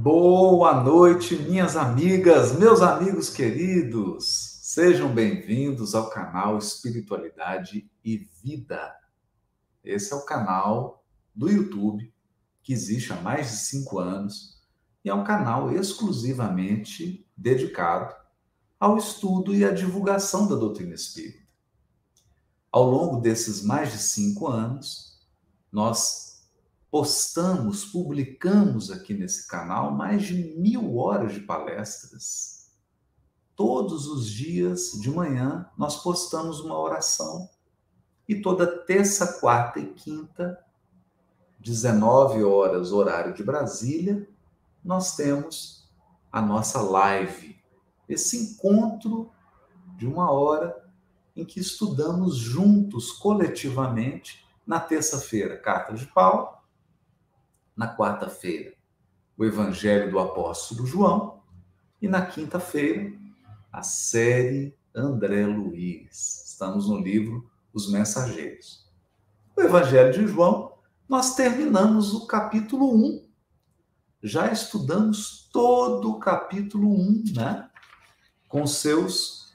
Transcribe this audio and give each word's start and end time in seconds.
Boa 0.00 0.80
noite, 0.80 1.34
minhas 1.34 1.76
amigas, 1.76 2.56
meus 2.56 2.82
amigos 2.82 3.30
queridos. 3.30 4.60
Sejam 4.62 5.12
bem-vindos 5.12 5.92
ao 5.92 6.08
canal 6.08 6.56
Espiritualidade 6.56 7.90
e 8.04 8.16
Vida. 8.16 8.94
Esse 9.82 10.12
é 10.12 10.16
o 10.16 10.24
canal 10.24 11.04
do 11.34 11.50
YouTube 11.50 12.14
que 12.62 12.72
existe 12.72 13.12
há 13.12 13.16
mais 13.16 13.50
de 13.50 13.56
cinco 13.56 13.98
anos 13.98 14.62
e 15.04 15.10
é 15.10 15.14
um 15.14 15.24
canal 15.24 15.72
exclusivamente 15.72 17.28
dedicado 17.36 18.14
ao 18.78 18.98
estudo 18.98 19.52
e 19.52 19.64
à 19.64 19.72
divulgação 19.72 20.46
da 20.46 20.54
doutrina 20.54 20.94
espírita. 20.94 21.42
Ao 22.70 22.88
longo 22.88 23.20
desses 23.20 23.64
mais 23.64 23.90
de 23.90 23.98
cinco 23.98 24.46
anos, 24.46 25.20
nós 25.72 26.27
postamos, 26.90 27.84
publicamos 27.84 28.90
aqui 28.90 29.14
nesse 29.14 29.46
canal 29.46 29.92
mais 29.92 30.22
de 30.22 30.56
mil 30.58 30.96
horas 30.96 31.34
de 31.34 31.40
palestras. 31.40 32.70
Todos 33.54 34.06
os 34.06 34.30
dias 34.30 34.92
de 34.92 35.10
manhã 35.10 35.68
nós 35.76 36.02
postamos 36.02 36.60
uma 36.60 36.78
oração. 36.78 37.48
E 38.28 38.40
toda 38.40 38.66
terça, 38.66 39.38
quarta 39.40 39.80
e 39.80 39.86
quinta, 39.94 40.62
19 41.58 42.44
horas, 42.44 42.92
horário 42.92 43.34
de 43.34 43.42
Brasília, 43.42 44.28
nós 44.84 45.16
temos 45.16 45.88
a 46.30 46.40
nossa 46.40 46.80
live. 46.80 47.58
Esse 48.08 48.36
encontro 48.36 49.30
de 49.96 50.06
uma 50.06 50.30
hora 50.30 50.88
em 51.34 51.44
que 51.44 51.58
estudamos 51.58 52.36
juntos, 52.36 53.12
coletivamente, 53.12 54.46
na 54.66 54.78
terça-feira, 54.78 55.56
Carta 55.56 55.94
de 55.94 56.06
Paulo, 56.06 56.57
na 57.78 57.86
quarta-feira, 57.96 58.74
o 59.36 59.44
Evangelho 59.44 60.10
do 60.10 60.18
Apóstolo 60.18 60.84
João, 60.84 61.40
e 62.02 62.08
na 62.08 62.26
quinta-feira, 62.26 63.12
a 63.72 63.84
série 63.84 64.76
André 64.92 65.46
Luiz. 65.46 66.44
Estamos 66.44 66.88
no 66.88 66.98
livro 66.98 67.48
Os 67.72 67.88
Mensageiros. 67.88 68.84
O 69.56 69.60
Evangelho 69.60 70.12
de 70.12 70.26
João, 70.26 70.72
nós 71.08 71.36
terminamos 71.36 72.12
o 72.12 72.26
capítulo 72.26 72.92
1. 72.96 73.28
Já 74.24 74.50
estudamos 74.50 75.48
todo 75.52 76.10
o 76.10 76.18
capítulo 76.18 76.92
1, 76.92 77.24
né? 77.36 77.70
Com 78.48 78.66
seus 78.66 79.54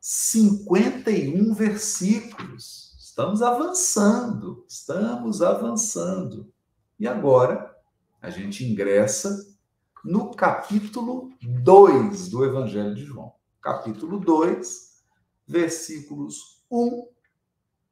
51 0.00 1.52
versículos. 1.54 2.94
Estamos 3.00 3.42
avançando, 3.42 4.64
estamos 4.68 5.42
avançando. 5.42 6.52
E 6.98 7.06
agora 7.06 7.78
a 8.20 8.28
gente 8.28 8.64
ingressa 8.64 9.56
no 10.04 10.34
capítulo 10.34 11.30
2 11.40 12.28
do 12.28 12.44
Evangelho 12.44 12.92
de 12.92 13.04
João. 13.04 13.34
Capítulo 13.62 14.18
2, 14.18 15.04
versículos 15.46 16.64
1 16.68 17.06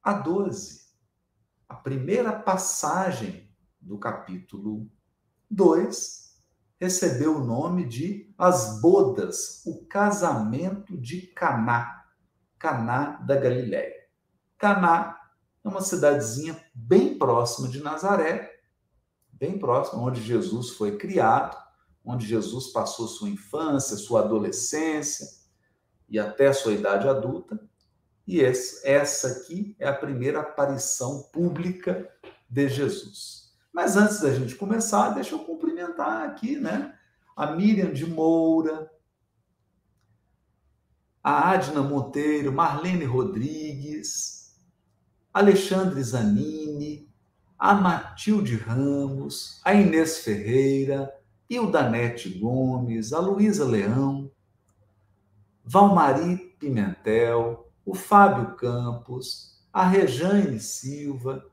a 0.03 0.11
12. 0.11 0.87
A 1.69 1.75
primeira 1.75 2.33
passagem 2.37 3.49
do 3.79 3.97
capítulo 3.97 4.91
2 5.49 6.35
recebeu 6.77 7.37
o 7.37 7.45
nome 7.45 7.87
de 7.87 8.29
As 8.37 8.81
Bodas, 8.81 9.63
o 9.65 9.85
casamento 9.85 10.97
de 10.97 11.27
Caná, 11.27 12.03
Caná 12.59 13.11
da 13.25 13.37
Galiléia. 13.37 13.95
Caná 14.57 15.17
é 15.63 15.69
uma 15.69 15.81
cidadezinha 15.81 16.61
bem 16.75 17.17
próxima 17.17 17.69
de 17.69 17.81
Nazaré, 17.81 18.56
bem 19.39 19.57
próximo, 19.57 20.03
onde 20.03 20.21
Jesus 20.21 20.71
foi 20.71 20.97
criado, 20.97 21.57
onde 22.03 22.25
Jesus 22.25 22.67
passou 22.67 23.07
sua 23.07 23.29
infância, 23.29 23.97
sua 23.97 24.21
adolescência 24.21 25.27
e 26.09 26.17
até 26.17 26.53
sua 26.53 26.73
idade 26.73 27.07
adulta. 27.07 27.59
E 28.25 28.41
essa 28.41 29.27
aqui 29.27 29.75
é 29.79 29.87
a 29.87 29.95
primeira 29.95 30.41
aparição 30.41 31.23
pública 31.31 32.09
de 32.49 32.67
Jesus. 32.67 33.53
Mas 33.71 33.95
antes 33.95 34.19
da 34.19 34.33
gente 34.33 34.55
começar, 34.55 35.09
deixa 35.11 35.35
eu 35.35 35.39
cumprimentar 35.39 36.27
aqui, 36.27 36.57
né? 36.57 36.97
A 37.35 37.51
Miriam 37.51 37.93
de 37.93 38.05
Moura, 38.05 38.89
a 41.23 41.51
Adna 41.51 41.81
Monteiro, 41.81 42.51
Marlene 42.51 43.05
Rodrigues, 43.05 44.57
Alexandre 45.33 46.01
Zanini, 46.01 47.06
a 47.57 47.73
Matilde 47.73 48.55
Ramos, 48.55 49.59
a 49.65 49.73
Inês 49.73 50.19
Ferreira, 50.19 51.11
Ildanete 51.49 52.29
Gomes, 52.29 53.13
a 53.13 53.19
Luísa 53.19 53.65
Leão, 53.65 54.31
Valmari 55.63 56.37
Pimentel, 56.59 57.71
o 57.85 57.95
Fábio 57.95 58.55
Campos, 58.55 59.63
a 59.73 59.85
Rejane 59.87 60.59
Silva, 60.59 61.45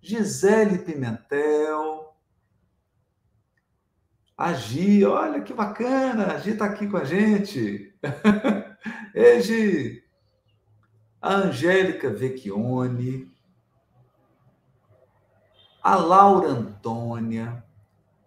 Gisele 0.00 0.78
Pimentel, 0.78 2.14
a 4.36 4.54
Gi, 4.54 5.04
olha 5.04 5.42
que 5.42 5.52
bacana, 5.52 6.32
a 6.32 6.38
Gi 6.38 6.50
está 6.52 6.64
aqui 6.64 6.88
com 6.88 6.96
a 6.96 7.04
gente. 7.04 7.94
Ei, 9.14 9.42
Gi! 9.42 10.02
A 11.20 11.34
Angélica 11.34 12.08
Vecchione, 12.08 13.30
a 15.82 15.96
Laura 15.96 16.48
Antônia, 16.48 17.64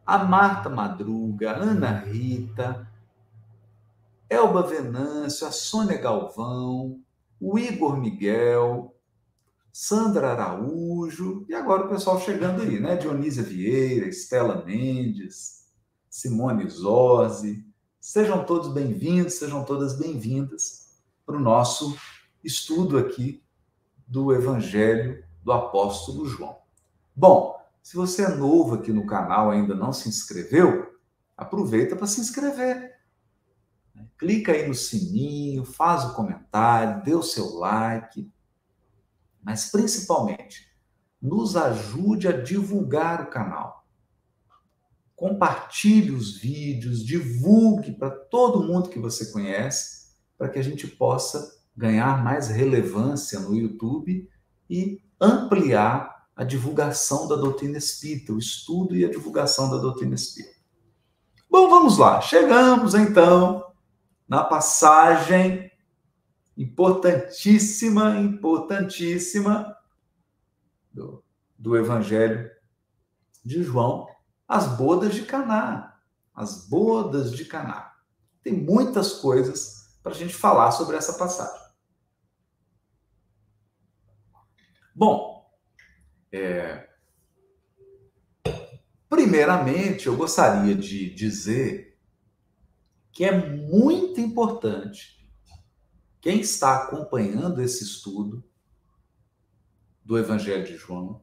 a 0.05 0.17
Marta 0.23 0.69
Madruga, 0.69 1.55
Ana 1.55 1.99
Rita, 1.99 2.87
Elba 4.29 4.63
Venâncio, 4.63 5.45
a 5.45 5.51
Sônia 5.51 5.97
Galvão, 5.97 6.99
o 7.39 7.59
Igor 7.59 7.97
Miguel, 7.97 8.95
Sandra 9.71 10.31
Araújo, 10.31 11.45
e 11.47 11.53
agora 11.53 11.85
o 11.85 11.89
pessoal 11.89 12.19
chegando 12.19 12.61
aí, 12.61 12.79
né? 12.79 12.95
Dionísia 12.95 13.43
Vieira, 13.43 14.07
Estela 14.07 14.63
Mendes, 14.65 15.67
Simone 16.09 16.67
Zorzi. 16.69 17.65
Sejam 17.99 18.43
todos 18.45 18.73
bem-vindos, 18.73 19.35
sejam 19.35 19.63
todas 19.63 19.97
bem-vindas 19.97 21.01
para 21.25 21.35
o 21.35 21.39
nosso 21.39 21.95
estudo 22.43 22.97
aqui 22.97 23.43
do 24.07 24.33
Evangelho 24.33 25.23
do 25.43 25.51
Apóstolo 25.51 26.25
João. 26.25 26.62
Bom, 27.15 27.55
se 27.81 27.95
você 27.95 28.23
é 28.23 28.35
novo 28.35 28.75
aqui 28.75 28.91
no 28.91 29.05
canal 29.05 29.51
ainda 29.51 29.75
não 29.75 29.93
se 29.93 30.09
inscreveu, 30.09 30.97
aproveita 31.37 31.95
para 31.95 32.07
se 32.07 32.19
inscrever. 32.21 32.91
Clica 34.17 34.51
aí 34.51 34.67
no 34.67 34.73
sininho, 34.73 35.63
faz 35.63 36.05
o 36.05 36.15
comentário, 36.15 37.03
dê 37.03 37.13
o 37.13 37.21
seu 37.21 37.55
like, 37.55 38.31
mas 39.43 39.69
principalmente 39.69 40.73
nos 41.21 41.55
ajude 41.55 42.27
a 42.27 42.41
divulgar 42.41 43.21
o 43.21 43.29
canal. 43.29 43.85
Compartilhe 45.15 46.11
os 46.11 46.37
vídeos, 46.37 47.05
divulgue 47.05 47.91
para 47.93 48.09
todo 48.09 48.63
mundo 48.63 48.89
que 48.89 48.99
você 48.99 49.31
conhece, 49.31 50.15
para 50.37 50.49
que 50.49 50.57
a 50.57 50.63
gente 50.63 50.87
possa 50.87 51.61
ganhar 51.75 52.23
mais 52.23 52.49
relevância 52.49 53.39
no 53.39 53.55
YouTube 53.55 54.27
e 54.69 55.01
ampliar 55.19 56.12
a 56.35 56.43
divulgação 56.43 57.27
da 57.27 57.35
doutrina 57.35 57.77
espírita, 57.77 58.33
o 58.33 58.39
estudo 58.39 58.95
e 58.95 59.05
a 59.05 59.09
divulgação 59.09 59.69
da 59.69 59.77
doutrina 59.77 60.15
espírita. 60.15 60.55
Bom, 61.49 61.69
vamos 61.69 61.97
lá. 61.97 62.19
Chegamos 62.21 62.95
então 62.95 63.71
na 64.27 64.43
passagem 64.43 65.71
importantíssima, 66.57 68.17
importantíssima 68.17 69.75
do, 70.91 71.23
do 71.57 71.77
Evangelho 71.77 72.49
de 73.45 73.61
João, 73.63 74.07
as 74.47 74.67
bodas 74.77 75.13
de 75.13 75.23
Caná. 75.23 75.99
As 76.33 76.67
bodas 76.67 77.31
de 77.31 77.45
Caná. 77.45 77.93
Tem 78.41 78.53
muitas 78.53 79.13
coisas 79.13 79.97
para 80.01 80.11
a 80.11 80.15
gente 80.15 80.33
falar 80.33 80.71
sobre 80.71 80.97
essa 80.97 81.13
passagem. 81.13 81.61
Bom, 84.95 85.32
é... 86.33 86.89
Primeiramente, 89.07 90.07
eu 90.07 90.17
gostaria 90.17 90.73
de 90.73 91.13
dizer 91.13 91.99
que 93.11 93.23
é 93.23 93.31
muito 93.31 94.19
importante 94.19 95.29
quem 96.19 96.39
está 96.39 96.77
acompanhando 96.77 97.61
esse 97.61 97.83
estudo 97.83 98.43
do 100.03 100.17
Evangelho 100.17 100.65
de 100.65 100.75
João, 100.75 101.21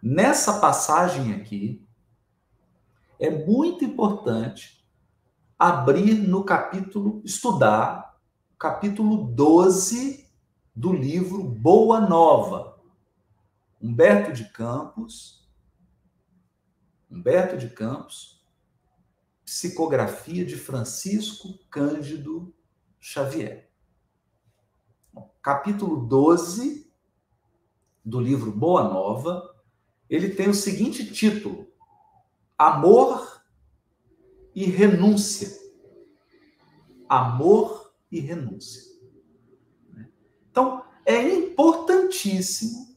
nessa 0.00 0.60
passagem 0.60 1.34
aqui, 1.34 1.84
é 3.18 3.30
muito 3.30 3.84
importante 3.84 4.86
abrir 5.58 6.14
no 6.14 6.44
capítulo, 6.44 7.20
estudar, 7.24 8.20
capítulo 8.58 9.24
12 9.34 10.30
do 10.74 10.92
livro 10.92 11.42
Boa 11.42 12.00
Nova, 12.00 12.75
Humberto 13.80 14.32
de 14.32 14.50
Campos, 14.50 15.46
Humberto 17.10 17.58
de 17.58 17.68
Campos, 17.68 18.42
psicografia 19.44 20.44
de 20.44 20.56
Francisco 20.56 21.58
Cândido 21.70 22.54
Xavier. 22.98 23.70
Capítulo 25.42 26.06
12 26.06 26.90
do 28.04 28.18
livro 28.18 28.50
Boa 28.50 28.84
Nova, 28.84 29.54
ele 30.08 30.30
tem 30.30 30.48
o 30.48 30.54
seguinte 30.54 31.12
título: 31.12 31.70
Amor 32.56 33.44
e 34.54 34.64
renúncia. 34.64 35.50
Amor 37.08 37.94
e 38.10 38.20
renúncia. 38.20 38.82
Então, 40.50 40.84
é 41.04 41.22
importantíssimo 41.22 42.95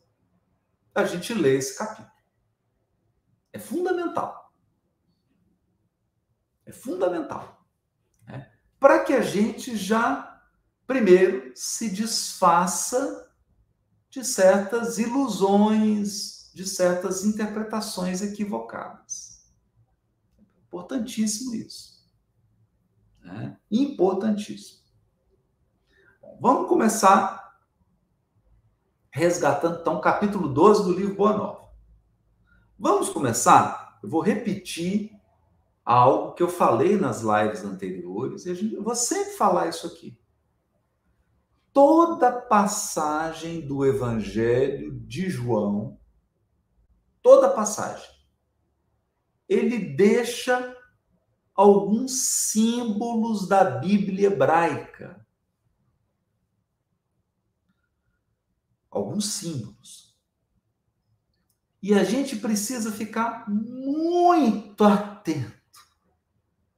a 0.93 1.05
gente 1.05 1.33
ler 1.33 1.57
esse 1.57 1.77
capítulo. 1.77 2.09
É 3.51 3.59
fundamental. 3.59 4.53
É 6.65 6.71
fundamental. 6.71 7.65
Né? 8.27 8.51
Para 8.79 9.03
que 9.03 9.13
a 9.13 9.21
gente 9.21 9.75
já, 9.75 10.41
primeiro, 10.85 11.51
se 11.55 11.89
desfaça 11.89 13.31
de 14.09 14.23
certas 14.23 14.97
ilusões, 14.97 16.51
de 16.53 16.67
certas 16.67 17.23
interpretações 17.23 18.21
equivocadas. 18.21 19.51
Importantíssimo 20.67 21.55
isso. 21.55 22.07
Né? 23.21 23.57
Importantíssimo. 23.71 24.79
Bom, 26.21 26.37
vamos 26.41 26.69
começar 26.69 27.48
resgatando, 29.11 29.81
então, 29.81 29.99
capítulo 29.99 30.47
12 30.47 30.83
do 30.83 30.93
livro 30.93 31.15
Boa 31.15 31.35
Nova. 31.35 31.69
Vamos 32.77 33.09
começar? 33.09 33.99
Eu 34.01 34.09
vou 34.09 34.21
repetir 34.21 35.11
algo 35.83 36.33
que 36.33 36.43
eu 36.43 36.47
falei 36.47 36.97
nas 36.97 37.21
lives 37.21 37.63
anteriores, 37.65 38.45
e 38.45 38.55
gente, 38.55 38.75
eu 38.75 38.83
vou 38.83 38.95
sempre 38.95 39.33
falar 39.33 39.67
isso 39.67 39.87
aqui. 39.87 40.17
Toda 41.73 42.31
passagem 42.31 43.61
do 43.61 43.85
Evangelho 43.85 44.91
de 44.91 45.29
João, 45.29 45.99
toda 47.21 47.49
passagem, 47.49 48.09
ele 49.47 49.79
deixa 49.79 50.75
alguns 51.55 52.21
símbolos 52.51 53.47
da 53.47 53.63
Bíblia 53.63 54.27
hebraica. 54.27 55.25
Alguns 58.99 59.33
símbolos. 59.33 60.13
E 61.81 61.93
a 61.93 62.03
gente 62.03 62.35
precisa 62.35 62.91
ficar 62.91 63.49
muito 63.49 64.83
atento, 64.83 65.79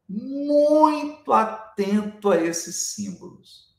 muito 0.07 1.33
atento 1.33 2.29
a 2.29 2.37
esses 2.37 2.93
símbolos. 2.93 3.75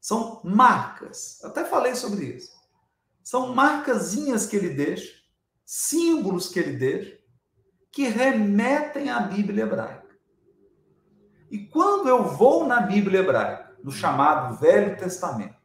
São 0.00 0.40
marcas, 0.44 1.42
até 1.44 1.64
falei 1.64 1.96
sobre 1.96 2.26
isso. 2.26 2.52
São 3.22 3.52
marcazinhas 3.52 4.46
que 4.46 4.54
ele 4.54 4.70
deixa, 4.70 5.12
símbolos 5.64 6.48
que 6.48 6.60
ele 6.60 6.76
deixa, 6.76 7.18
que 7.90 8.08
remetem 8.08 9.10
à 9.10 9.20
Bíblia 9.20 9.64
hebraica. 9.64 10.16
E 11.50 11.66
quando 11.66 12.08
eu 12.08 12.24
vou 12.24 12.66
na 12.66 12.80
Bíblia 12.80 13.20
hebraica, 13.20 13.76
no 13.82 13.90
chamado 13.90 14.58
Velho 14.58 14.96
Testamento, 14.96 15.61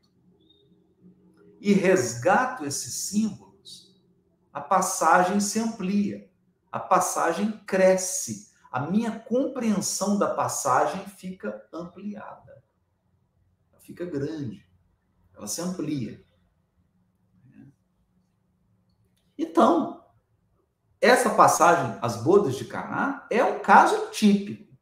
e 1.59 1.74
resgato 1.74 2.65
esses 2.65 2.94
símbolos, 2.94 3.95
a 4.54 4.62
passagem 4.62 5.39
se 5.39 5.59
amplia, 5.59 6.30
a 6.71 6.80
passagem 6.80 7.51
cresce, 7.65 8.51
a 8.71 8.81
minha 8.81 9.19
compreensão 9.19 10.18
da 10.18 10.33
passagem 10.33 11.06
fica 11.07 11.68
ampliada, 11.74 12.63
ela 13.71 13.80
fica 13.80 14.06
grande, 14.06 14.68
ela 15.36 15.48
se 15.48 15.62
amplia. 15.62 16.25
Então, 19.38 20.04
essa 21.00 21.30
passagem, 21.30 21.98
as 22.01 22.24
bodas 22.24 22.56
de 22.56 22.65
Caná, 22.65 23.27
é 23.30 23.44
um 23.44 23.59
caso 23.59 24.09
típico. 24.09 24.75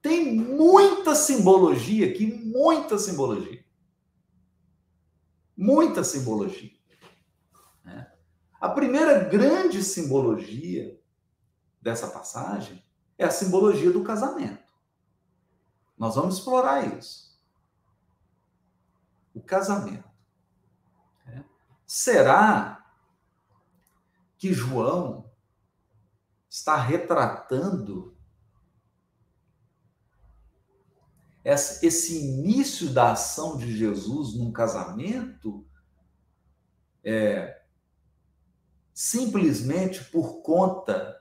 Tem 0.00 0.34
muita 0.34 1.14
simbologia 1.14 2.08
aqui, 2.08 2.26
muita 2.26 2.98
simbologia. 2.98 3.53
Muita 5.56 6.02
simbologia. 6.02 6.76
Né? 7.84 8.12
A 8.60 8.68
primeira 8.68 9.24
grande 9.24 9.82
simbologia 9.82 11.00
dessa 11.80 12.08
passagem 12.08 12.84
é 13.16 13.24
a 13.24 13.30
simbologia 13.30 13.90
do 13.90 14.02
casamento. 14.02 14.64
Nós 15.96 16.16
vamos 16.16 16.38
explorar 16.38 16.86
isso. 16.98 17.38
O 19.32 19.40
casamento. 19.40 20.08
Né? 21.26 21.44
Será 21.86 22.84
que 24.36 24.52
João 24.52 25.30
está 26.48 26.76
retratando 26.76 28.13
esse 31.44 32.18
início 32.18 32.88
da 32.88 33.12
ação 33.12 33.56
de 33.58 33.76
Jesus 33.76 34.34
num 34.34 34.50
casamento 34.50 35.66
é, 37.04 37.60
simplesmente 38.94 40.02
por 40.04 40.40
conta 40.40 41.20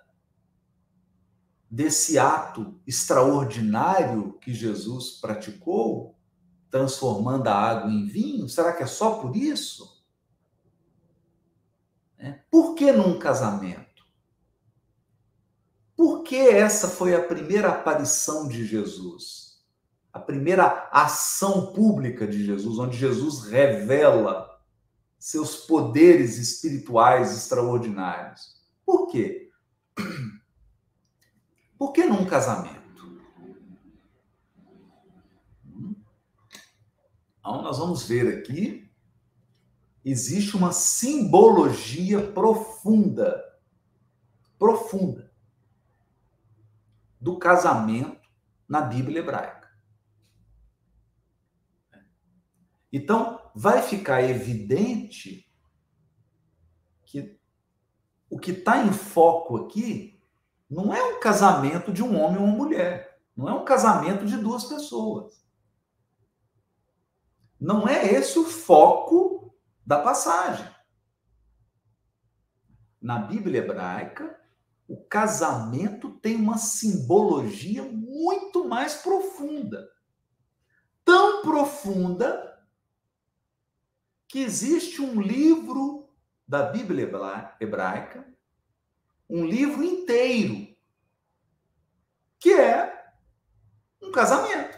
desse 1.69 2.17
ato 2.17 2.79
extraordinário 2.87 4.33
que 4.39 4.53
Jesus 4.53 5.19
praticou, 5.19 6.15
transformando 6.69 7.47
a 7.47 7.55
água 7.55 7.91
em 7.91 8.05
vinho? 8.05 8.47
Será 8.47 8.71
que 8.71 8.83
é 8.83 8.87
só 8.87 9.19
por 9.19 9.35
isso? 9.35 10.05
É. 12.17 12.39
Por 12.49 12.75
que 12.75 12.91
num 12.91 13.19
casamento? 13.19 14.05
Por 15.95 16.23
que 16.23 16.37
essa 16.37 16.87
foi 16.87 17.13
a 17.13 17.27
primeira 17.27 17.69
aparição 17.69 18.47
de 18.47 18.65
Jesus? 18.65 19.42
A 20.13 20.19
primeira 20.19 20.87
ação 20.91 21.73
pública 21.73 22.27
de 22.27 22.45
Jesus, 22.45 22.77
onde 22.77 22.95
Jesus 22.95 23.45
revela 23.45 24.61
seus 25.17 25.55
poderes 25.55 26.37
espirituais 26.37 27.35
extraordinários. 27.35 28.61
Por 28.85 29.07
quê? 29.07 29.51
Por 31.77 31.91
que 31.91 32.05
num 32.05 32.25
casamento? 32.25 32.83
Então, 37.39 37.61
nós 37.61 37.79
vamos 37.79 38.03
ver 38.07 38.37
aqui, 38.37 38.89
existe 40.05 40.55
uma 40.55 40.71
simbologia 40.71 42.31
profunda, 42.31 43.43
profunda, 44.59 45.31
do 47.19 47.37
casamento 47.37 48.29
na 48.67 48.81
Bíblia 48.81 49.19
hebraica. 49.19 49.62
Então, 52.93 53.41
vai 53.55 53.81
ficar 53.81 54.21
evidente 54.21 55.51
que 57.03 57.39
o 58.29 58.37
que 58.37 58.51
está 58.51 58.85
em 58.85 58.93
foco 58.93 59.57
aqui 59.57 60.21
não 60.69 60.93
é 60.93 61.03
um 61.03 61.19
casamento 61.19 61.91
de 61.91 62.03
um 62.03 62.21
homem 62.21 62.37
ou 62.37 62.45
uma 62.45 62.55
mulher. 62.55 63.19
Não 63.35 63.49
é 63.49 63.53
um 63.53 63.65
casamento 63.65 64.27
de 64.27 64.37
duas 64.37 64.65
pessoas. 64.65 65.43
Não 67.59 67.87
é 67.87 68.13
esse 68.13 68.37
o 68.37 68.45
foco 68.45 69.55
da 69.83 69.99
passagem. 69.99 70.69
Na 73.01 73.17
Bíblia 73.17 73.61
hebraica, 73.61 74.39
o 74.87 75.03
casamento 75.03 76.11
tem 76.19 76.35
uma 76.35 76.59
simbologia 76.59 77.81
muito 77.81 78.67
mais 78.67 78.95
profunda. 78.95 79.89
Tão 81.03 81.41
profunda 81.41 82.52
que 84.33 84.39
existe 84.39 84.99
um 84.99 85.21
livro 85.21 86.09
da 86.47 86.63
Bíblia 86.63 87.07
hebraica, 87.59 88.27
um 89.29 89.45
livro 89.45 89.83
inteiro, 89.83 90.75
que 92.39 92.51
é 92.51 93.13
um 94.01 94.11
casamento. 94.11 94.75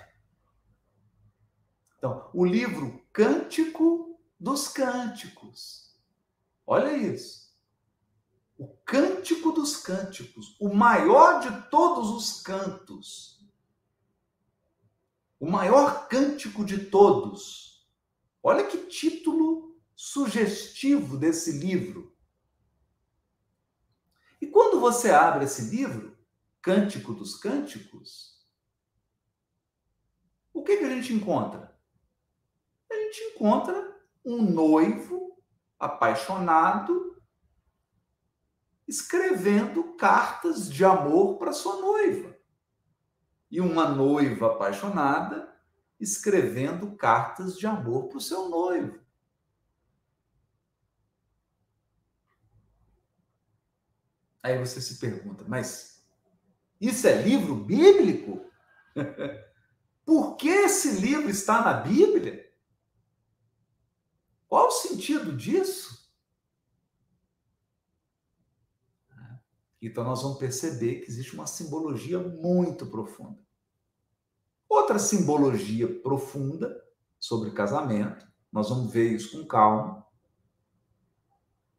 Então, 1.98 2.30
o 2.34 2.44
livro 2.44 3.02
Cântico 3.14 4.20
dos 4.38 4.68
Cânticos. 4.68 5.98
Olha 6.68 6.92
isso. 6.92 7.56
O 8.58 8.68
Cântico 8.84 9.54
dos 9.54 9.78
Cânticos, 9.78 10.58
o 10.60 10.76
maior 10.76 11.40
de 11.40 11.70
todos 11.70 12.10
os 12.10 12.42
cantos. 12.42 13.42
O 15.40 15.50
maior 15.50 16.10
cântico 16.10 16.66
de 16.66 16.88
todos 16.88 17.75
Olha 18.48 18.68
que 18.68 18.78
título 18.78 19.76
sugestivo 19.96 21.18
desse 21.18 21.52
livro. 21.54 22.16
E 24.40 24.46
quando 24.46 24.80
você 24.80 25.10
abre 25.10 25.46
esse 25.46 25.76
livro, 25.76 26.16
Cântico 26.62 27.12
dos 27.12 27.36
Cânticos, 27.36 28.48
o 30.54 30.64
que, 30.64 30.78
que 30.78 30.84
a 30.84 30.90
gente 30.90 31.12
encontra? 31.12 31.76
A 32.92 32.94
gente 32.94 33.34
encontra 33.34 34.00
um 34.24 34.44
noivo 34.44 35.44
apaixonado 35.80 37.20
escrevendo 38.88 39.96
cartas 39.96 40.72
de 40.72 40.86
amor 40.86 41.40
para 41.40 41.52
sua 41.52 41.82
noiva. 41.82 42.38
E 43.50 43.60
uma 43.60 43.90
noiva 43.90 44.54
apaixonada 44.54 45.55
escrevendo 46.00 46.96
cartas 46.96 47.58
de 47.58 47.66
amor 47.66 48.08
para 48.08 48.18
o 48.18 48.22
seu 48.22 48.50
noivo. 48.50 49.00
Aí 54.44 54.60
você 54.60 54.80
se 54.80 55.00
pergunta, 55.00 55.44
mas 55.48 56.06
isso 56.80 57.08
é 57.08 57.22
livro 57.22 57.56
bíblico? 57.56 58.46
Por 60.06 60.36
que 60.36 60.50
esse 60.50 61.00
livro 61.02 61.30
está 61.30 61.64
na 61.64 61.74
Bíblia? 61.74 62.46
Qual 64.48 64.68
o 64.68 64.72
sentido 64.72 65.36
disso? 65.36 66.06
Então 69.82 70.04
nós 70.04 70.22
vamos 70.22 70.40
perceber 70.40 71.02
que 71.02 71.10
existe 71.10 71.34
uma 71.34 71.48
simbologia 71.48 72.20
muito 72.20 72.88
profunda. 72.88 73.45
Outra 74.76 75.00
simbologia 75.00 75.88
profunda 76.02 76.84
sobre 77.18 77.52
casamento, 77.52 78.28
nós 78.52 78.68
vamos 78.68 78.92
ver 78.92 79.14
isso 79.14 79.40
com 79.40 79.48
calma, 79.48 80.06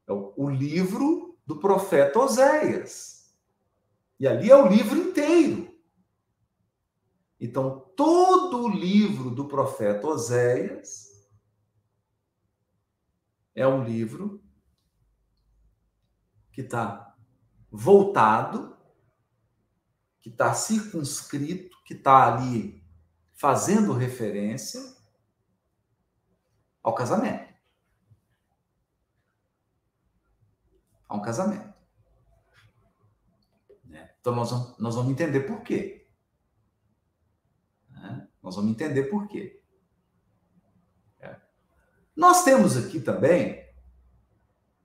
é 0.09 0.13
o 0.13 0.49
livro 0.49 1.39
do 1.45 1.61
profeta 1.61 2.19
Oséias. 2.19 3.37
E 4.19 4.27
ali 4.27 4.51
é 4.51 4.57
o 4.57 4.67
livro 4.67 4.99
inteiro. 4.99 5.79
Então, 7.39 7.81
todo 7.95 8.65
o 8.65 8.69
livro 8.71 9.31
do 9.31 9.47
profeta 9.47 10.07
Oséias 10.07 11.29
é 13.55 13.69
um 13.69 13.85
livro 13.85 14.43
que 16.51 16.63
está 16.63 17.15
voltado, 17.71 18.75
que 20.19 20.31
está 20.31 20.55
circunscrito, 20.55 21.77
que 21.85 21.93
está 21.93 22.35
ali 22.35 22.76
fazendo 23.37 23.93
referência 23.93 24.97
ao 26.83 26.95
casamento. 26.95 27.55
A 31.07 31.15
um 31.15 31.23
casamento. 31.23 31.79
Né? 33.85 34.11
Então, 34.19 34.35
nós 34.35 34.51
vamos, 34.51 34.79
nós 34.79 34.95
vamos 34.95 35.13
entender 35.13 35.41
por 35.41 35.61
quê. 35.61 36.09
Né? 37.91 38.27
Nós 38.43 38.57
vamos 38.57 38.71
entender 38.71 39.05
por 39.05 39.29
quê. 39.29 39.63
É. 41.21 41.37
Nós 42.17 42.43
temos 42.43 42.75
aqui 42.75 43.01
também, 43.01 43.71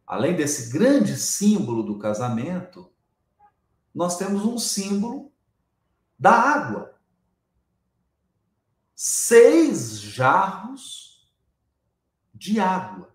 além 0.06 0.36
desse 0.36 0.74
grande 0.74 1.16
símbolo 1.16 1.84
do 1.84 1.98
casamento, 1.98 2.94
nós 3.96 4.18
temos 4.18 4.44
um 4.44 4.58
símbolo 4.58 5.32
da 6.20 6.32
água 6.32 6.91
seis 9.04 10.00
jarros 10.00 11.28
de 12.32 12.60
água. 12.60 13.12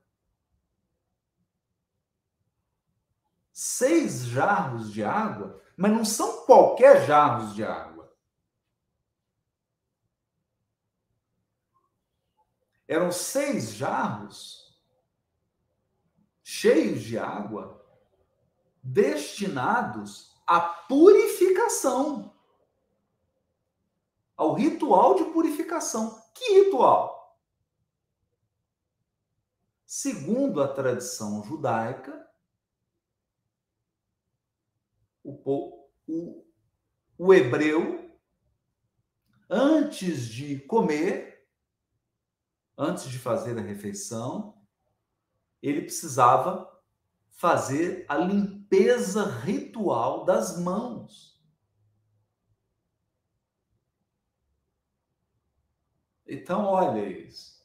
Seis 3.53 4.25
jarros 4.25 4.93
de 4.93 5.05
água, 5.05 5.63
mas 5.77 5.93
não 5.93 6.05
são 6.05 6.45
qualquer 6.45 7.07
jarros 7.07 7.55
de 7.55 7.63
água. 7.63 8.13
Eram 12.89 13.13
seis 13.13 13.73
jarros 13.73 14.77
cheios 16.43 17.01
de 17.01 17.17
água 17.17 17.81
destinados 18.83 20.37
à 20.45 20.61
purificação 20.61 22.36
ao 24.37 24.55
ritual 24.55 25.15
de 25.15 25.25
purificação. 25.33 26.23
Que 26.35 26.65
ritual? 26.65 27.17
Segundo 29.87 30.63
a 30.63 30.69
tradição 30.69 31.43
judaica, 31.43 32.29
o, 35.25 35.89
o, 36.07 36.45
o 37.19 37.35
hebreu, 37.35 38.11
antes 39.49 40.27
de 40.27 40.59
comer, 40.61 41.49
antes 42.77 43.09
de 43.09 43.19
fazer 43.19 43.59
a 43.59 43.63
refeição, 43.63 44.61
ele 45.63 45.83
precisava 45.83 46.71
fazer 47.31 48.05
a 48.09 48.17
limpeza 48.17 49.25
ritual 49.25 50.25
das 50.25 50.59
mãos. 50.59 51.36
Então, 56.27 56.65
olha 56.65 57.07
isso. 57.09 57.65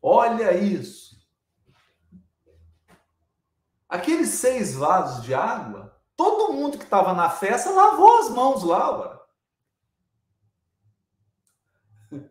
Olha 0.00 0.56
isso. 0.56 1.20
Aqueles 3.88 4.28
seis 4.30 4.74
vasos 4.74 5.22
de 5.24 5.34
água, 5.34 6.00
todo 6.16 6.52
mundo 6.52 6.78
que 6.78 6.84
estava 6.84 7.12
na 7.12 7.28
festa 7.28 7.70
lavou 7.70 8.18
as 8.18 8.30
mãos 8.30 8.62
lá, 8.64 8.98
ué. 8.98 9.20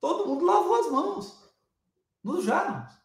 Todo 0.00 0.26
mundo 0.26 0.44
lavou 0.44 0.74
as 0.80 0.90
mãos 0.90 1.54
nos 2.24 2.44
jarros. 2.44 2.97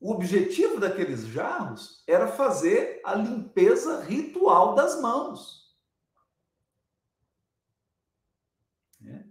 O 0.00 0.12
objetivo 0.12 0.78
daqueles 0.78 1.26
jarros 1.26 2.04
era 2.06 2.28
fazer 2.28 3.00
a 3.04 3.14
limpeza 3.14 4.00
ritual 4.02 4.74
das 4.74 5.00
mãos. 5.00 5.76
É. 9.04 9.24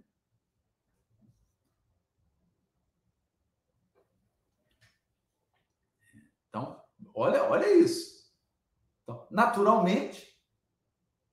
Então, 6.48 6.82
olha, 7.14 7.44
olha 7.44 7.72
isso. 7.72 8.30
Então, 9.02 9.26
naturalmente, 9.30 10.38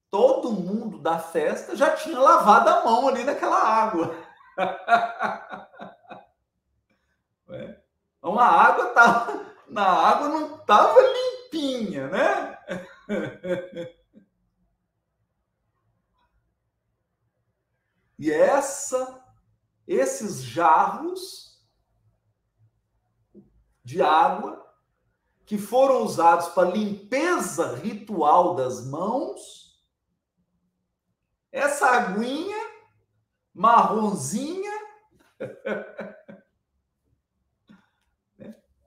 todo 0.10 0.50
mundo 0.50 0.98
da 1.00 1.20
festa 1.20 1.76
já 1.76 1.94
tinha 1.94 2.18
lavado 2.18 2.70
a 2.70 2.86
mão 2.86 3.10
ali 3.10 3.26
naquela 3.26 3.62
água. 3.62 4.16
Então 8.36 8.44
a 8.44 8.52
água 8.52 8.90
tá 8.90 9.56
na 9.70 9.86
água 9.86 10.28
não 10.28 10.56
estava 10.58 11.00
limpinha, 11.00 12.10
né? 12.10 12.58
E 18.20 18.30
essa 18.30 19.24
esses 19.88 20.44
jarros 20.44 21.64
de 23.86 24.02
água 24.02 24.66
que 25.46 25.58
foram 25.58 26.04
usados 26.04 26.50
para 26.50 26.72
limpeza 26.72 27.76
ritual 27.76 28.56
das 28.56 28.86
mãos, 28.86 29.82
essa 31.54 31.88
aguinha 31.88 32.58
marronzinha 33.54 34.74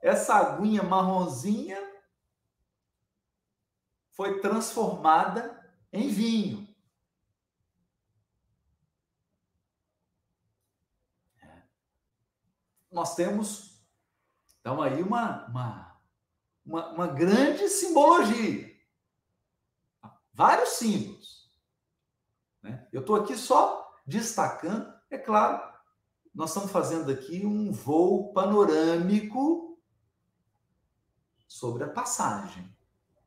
essa 0.01 0.35
aguinha 0.35 0.83
marronzinha 0.83 1.77
foi 4.11 4.39
transformada 4.39 5.59
em 5.91 6.09
vinho. 6.09 6.67
Nós 12.91 13.15
temos, 13.15 13.79
então, 14.59 14.81
aí 14.81 15.01
uma, 15.03 15.45
uma, 15.47 16.01
uma, 16.65 16.89
uma 16.89 17.07
grande 17.07 17.69
simbologia. 17.69 18.75
Vários 20.33 20.69
símbolos. 20.69 21.51
Né? 22.63 22.87
Eu 22.91 23.01
estou 23.01 23.15
aqui 23.15 23.37
só 23.37 23.95
destacando, 24.05 24.91
é 25.09 25.17
claro, 25.17 25.61
nós 26.33 26.49
estamos 26.49 26.71
fazendo 26.71 27.11
aqui 27.11 27.45
um 27.45 27.71
voo 27.71 28.33
panorâmico 28.33 29.68
sobre 31.49 31.83
a 31.83 31.89
passagem. 31.89 32.71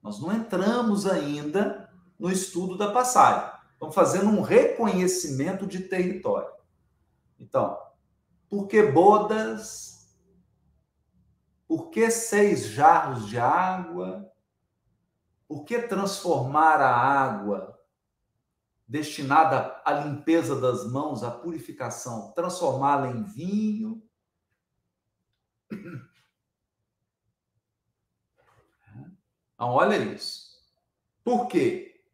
Nós 0.00 0.20
não 0.20 0.32
entramos 0.32 1.06
ainda 1.06 1.92
no 2.16 2.30
estudo 2.30 2.78
da 2.78 2.92
passagem. 2.92 3.52
Estamos 3.72 3.94
fazendo 3.96 4.28
um 4.28 4.40
reconhecimento 4.40 5.66
de 5.66 5.80
território. 5.80 6.54
Então, 7.36 7.76
por 8.48 8.68
que 8.68 8.80
bodas? 8.84 10.16
Por 11.66 11.90
que 11.90 12.08
seis 12.12 12.66
jarros 12.66 13.26
de 13.26 13.38
água? 13.38 14.32
Por 15.48 15.64
que 15.64 15.82
transformar 15.82 16.80
a 16.80 16.94
água 16.94 17.76
destinada 18.86 19.82
à 19.84 19.92
limpeza 19.92 20.60
das 20.60 20.88
mãos, 20.90 21.24
à 21.24 21.30
purificação, 21.30 22.30
transformá-la 22.32 23.10
em 23.10 23.24
vinho? 23.24 24.00
Então, 29.62 29.74
olha 29.74 29.96
isso. 29.96 30.60
Por 31.22 31.46
quê? 31.46 32.04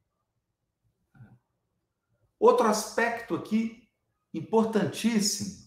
Outro 2.38 2.66
aspecto 2.66 3.34
aqui 3.34 3.88
importantíssimo. 4.34 5.66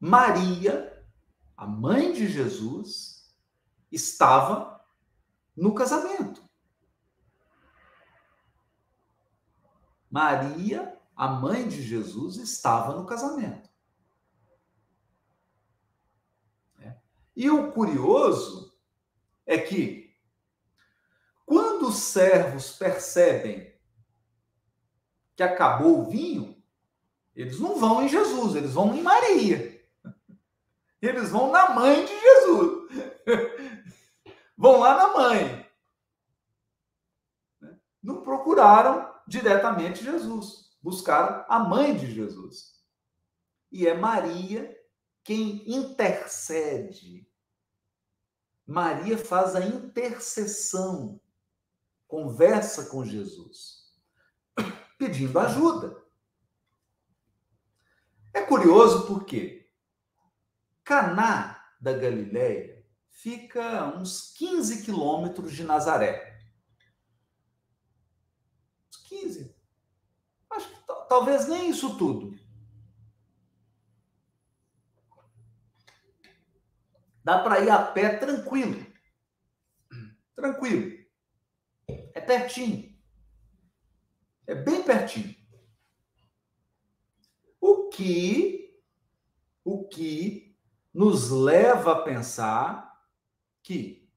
Maria, 0.00 1.06
a 1.56 1.64
mãe 1.68 2.12
de 2.12 2.26
Jesus, 2.26 3.32
estava 3.92 4.84
no 5.56 5.72
casamento. 5.72 6.42
Maria, 10.10 11.00
a 11.14 11.28
mãe 11.28 11.68
de 11.68 11.80
Jesus, 11.80 12.38
estava 12.38 12.96
no 12.96 13.06
casamento. 13.06 13.69
E 17.40 17.48
o 17.48 17.72
curioso 17.72 18.78
é 19.46 19.56
que, 19.56 20.14
quando 21.46 21.88
os 21.88 21.96
servos 21.96 22.72
percebem 22.76 23.74
que 25.34 25.42
acabou 25.42 26.00
o 26.00 26.10
vinho, 26.10 26.62
eles 27.34 27.58
não 27.58 27.78
vão 27.78 28.02
em 28.02 28.10
Jesus, 28.10 28.54
eles 28.54 28.74
vão 28.74 28.94
em 28.94 29.00
Maria. 29.00 29.82
Eles 31.00 31.30
vão 31.30 31.50
na 31.50 31.70
mãe 31.70 32.04
de 32.04 32.20
Jesus. 32.20 32.90
Vão 34.54 34.80
lá 34.80 34.94
na 34.94 35.14
mãe. 35.14 35.66
Não 38.02 38.20
procuraram 38.20 39.10
diretamente 39.26 40.04
Jesus, 40.04 40.76
buscaram 40.82 41.46
a 41.48 41.58
mãe 41.58 41.96
de 41.96 42.12
Jesus. 42.12 42.84
E 43.72 43.86
é 43.86 43.94
Maria 43.94 44.78
quem 45.24 45.64
intercede 45.66 47.29
Maria 48.70 49.18
faz 49.18 49.56
a 49.56 49.66
intercessão, 49.66 51.20
conversa 52.06 52.88
com 52.88 53.04
Jesus, 53.04 53.92
pedindo 54.96 55.40
ajuda. 55.40 56.00
É 58.32 58.42
curioso 58.42 59.08
porque 59.08 59.68
Caná 60.84 61.60
da 61.80 61.92
Galileia 61.92 62.86
fica 63.10 63.80
a 63.80 63.88
uns 63.88 64.32
15 64.34 64.84
quilômetros 64.84 65.52
de 65.52 65.64
Nazaré. 65.64 66.40
Uns 68.88 68.98
15. 68.98 69.56
Acho 70.48 70.68
que 70.68 70.86
talvez 71.08 71.48
nem 71.48 71.70
isso 71.70 71.98
tudo. 71.98 72.38
Dá 77.22 77.38
para 77.38 77.60
ir 77.60 77.70
a 77.70 77.82
pé 77.82 78.16
tranquilo. 78.16 78.86
Tranquilo. 80.34 80.98
É 82.14 82.20
pertinho. 82.20 82.98
É 84.46 84.54
bem 84.54 84.82
pertinho. 84.82 85.36
O 87.60 87.88
que 87.88 88.60
o 89.62 89.86
que 89.86 90.56
nos 90.92 91.30
leva 91.30 91.92
a 91.92 92.02
pensar 92.02 92.90
que 93.62 94.10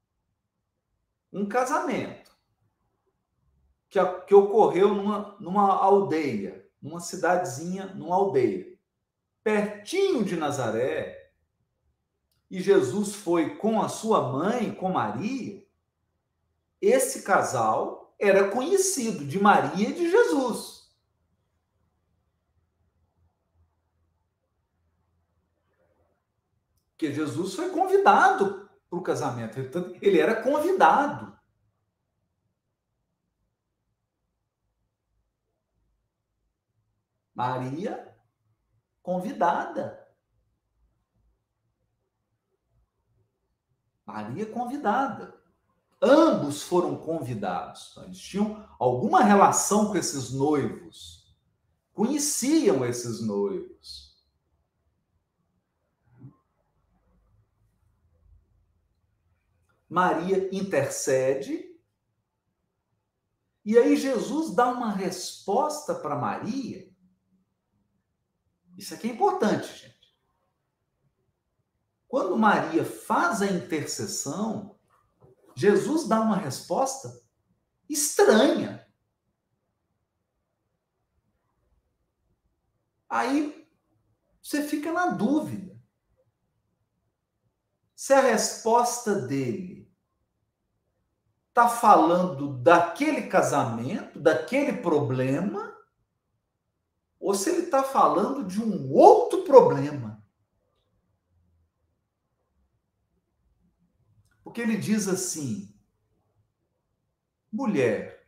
um 1.31 1.47
casamento 1.47 2.31
que, 3.89 3.99
que 4.25 4.33
ocorreu 4.33 4.95
numa, 4.95 5.37
numa 5.39 5.75
aldeia, 5.75 6.67
numa 6.81 6.99
cidadezinha, 6.99 7.93
numa 7.93 8.15
aldeia, 8.15 8.75
pertinho 9.43 10.23
de 10.23 10.35
Nazaré, 10.35 11.22
e 12.53 12.61
Jesus 12.61 13.15
foi 13.15 13.55
com 13.55 13.81
a 13.81 13.89
sua 13.89 14.31
mãe, 14.31 14.75
com 14.75 14.91
Maria, 14.91 15.67
esse 16.79 17.23
casal 17.23 18.15
era 18.19 18.51
conhecido 18.51 19.25
de 19.25 19.39
Maria 19.39 19.89
e 19.89 19.93
de 19.95 20.11
Jesus. 20.11 20.95
Porque 26.91 27.11
Jesus 27.11 27.55
foi 27.55 27.71
convidado 27.71 28.69
para 28.87 28.99
o 28.99 29.01
casamento, 29.01 29.57
ele 29.99 30.19
era 30.19 30.43
convidado. 30.43 31.35
Maria, 37.33 38.15
convidada. 39.01 40.02
Maria 44.13 44.45
convidada. 44.45 45.41
Ambos 45.99 46.61
foram 46.61 46.95
convidados. 46.97 47.97
Eles 48.03 48.19
tinham 48.19 48.63
alguma 48.77 49.23
relação 49.23 49.87
com 49.87 49.97
esses 49.97 50.31
noivos. 50.31 51.35
Conheciam 51.93 52.85
esses 52.85 53.21
noivos. 53.21 54.15
Maria 59.89 60.47
intercede. 60.55 61.75
E 63.65 63.75
aí 63.75 63.95
Jesus 63.95 64.53
dá 64.53 64.67
uma 64.67 64.91
resposta 64.91 65.95
para 65.95 66.15
Maria. 66.15 66.87
Isso 68.77 68.93
aqui 68.93 69.09
é 69.09 69.13
importante, 69.13 69.75
gente. 69.75 69.92
Quando 72.13 72.37
Maria 72.37 72.85
faz 72.85 73.41
a 73.41 73.47
intercessão, 73.47 74.77
Jesus 75.55 76.07
dá 76.07 76.21
uma 76.21 76.37
resposta 76.37 77.19
estranha. 77.89 78.87
Aí 83.09 83.67
você 84.39 84.61
fica 84.61 84.91
na 84.91 85.07
dúvida. 85.07 85.75
Se 87.95 88.13
a 88.13 88.21
resposta 88.21 89.15
dele 89.15 89.91
está 91.49 91.67
falando 91.67 92.59
daquele 92.59 93.23
casamento, 93.23 94.19
daquele 94.19 94.73
problema, 94.83 95.75
ou 97.19 97.33
se 97.33 97.49
ele 97.49 97.63
está 97.63 97.81
falando 97.81 98.45
de 98.45 98.61
um 98.61 98.93
outro 98.93 99.41
problema. 99.45 100.12
Porque 104.53 104.61
ele 104.61 104.77
diz 104.77 105.07
assim: 105.07 105.75
mulher. 107.51 108.27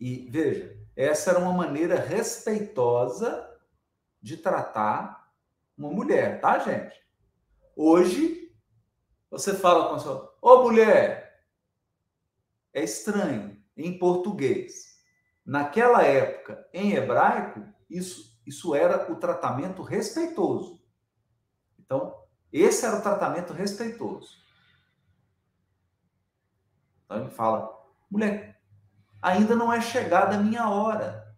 E 0.00 0.28
veja, 0.28 0.76
essa 0.96 1.30
era 1.30 1.38
uma 1.38 1.52
maneira 1.52 2.00
respeitosa 2.00 3.48
de 4.20 4.36
tratar 4.36 5.32
uma 5.78 5.88
mulher, 5.88 6.40
tá, 6.40 6.58
gente? 6.58 7.00
Hoje, 7.76 8.52
você 9.30 9.54
fala 9.54 9.90
com 9.90 9.94
a 9.94 9.98
sua, 10.00 10.36
ô 10.42 10.48
oh, 10.48 10.62
mulher, 10.64 11.46
é 12.74 12.82
estranho 12.82 13.56
em 13.76 13.96
português. 14.00 15.00
Naquela 15.46 16.02
época, 16.02 16.68
em 16.72 16.94
hebraico, 16.94 17.64
isso, 17.88 18.36
isso 18.44 18.74
era 18.74 19.12
o 19.12 19.14
tratamento 19.14 19.80
respeitoso. 19.80 20.82
Então, 21.78 22.21
esse 22.60 22.84
era 22.84 22.98
o 22.98 23.02
tratamento 23.02 23.52
respeitoso. 23.52 24.36
Então 27.04 27.22
ele 27.22 27.30
fala: 27.30 27.74
mulher, 28.10 28.60
ainda 29.20 29.56
não 29.56 29.72
é 29.72 29.80
chegada 29.80 30.36
a 30.36 30.40
minha 30.40 30.68
hora. 30.68 31.34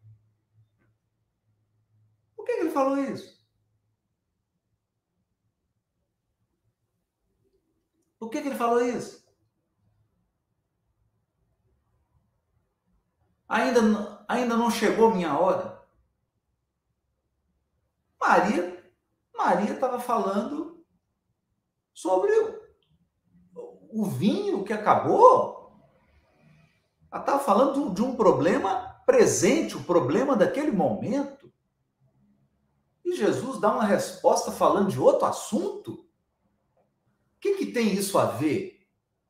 Por 2.35 2.45
que 2.45 2.53
ele 2.53 2.71
falou 2.71 2.99
isso? 2.99 3.35
Por 8.19 8.31
que 8.31 8.39
ele 8.39 8.55
falou 8.55 8.85
isso? 8.85 9.25
Ainda, 13.49 14.25
ainda 14.27 14.57
não 14.57 14.71
chegou 14.71 15.15
minha 15.15 15.39
hora. 15.39 15.81
Maria, 18.19 18.83
Maria 19.35 19.75
estava 19.75 20.01
falando 20.01 20.74
sobre 22.05 22.31
o 23.91 24.05
vinho 24.05 24.63
que 24.63 24.75
acabou. 24.75 25.73
Ela 27.11 27.23
estava 27.23 27.39
falando 27.39 27.95
de 27.95 28.03
um 28.03 28.15
problema 28.15 29.01
presente, 29.07 29.75
o 29.75 29.85
problema 29.85 30.37
daquele 30.37 30.71
momento. 30.71 31.51
E 33.03 33.15
E 33.15 33.17
Jesus 33.17 33.61
dá 33.61 33.73
uma 33.73 33.85
resposta 33.85 34.51
falando 34.51 34.91
de 34.91 34.99
outro 34.99 35.25
assunto? 35.25 35.93
O 35.93 36.07
que, 37.41 37.55
que 37.55 37.67
tem 37.67 37.95
isso 37.95 38.19
a 38.19 38.27
ver? 38.27 38.85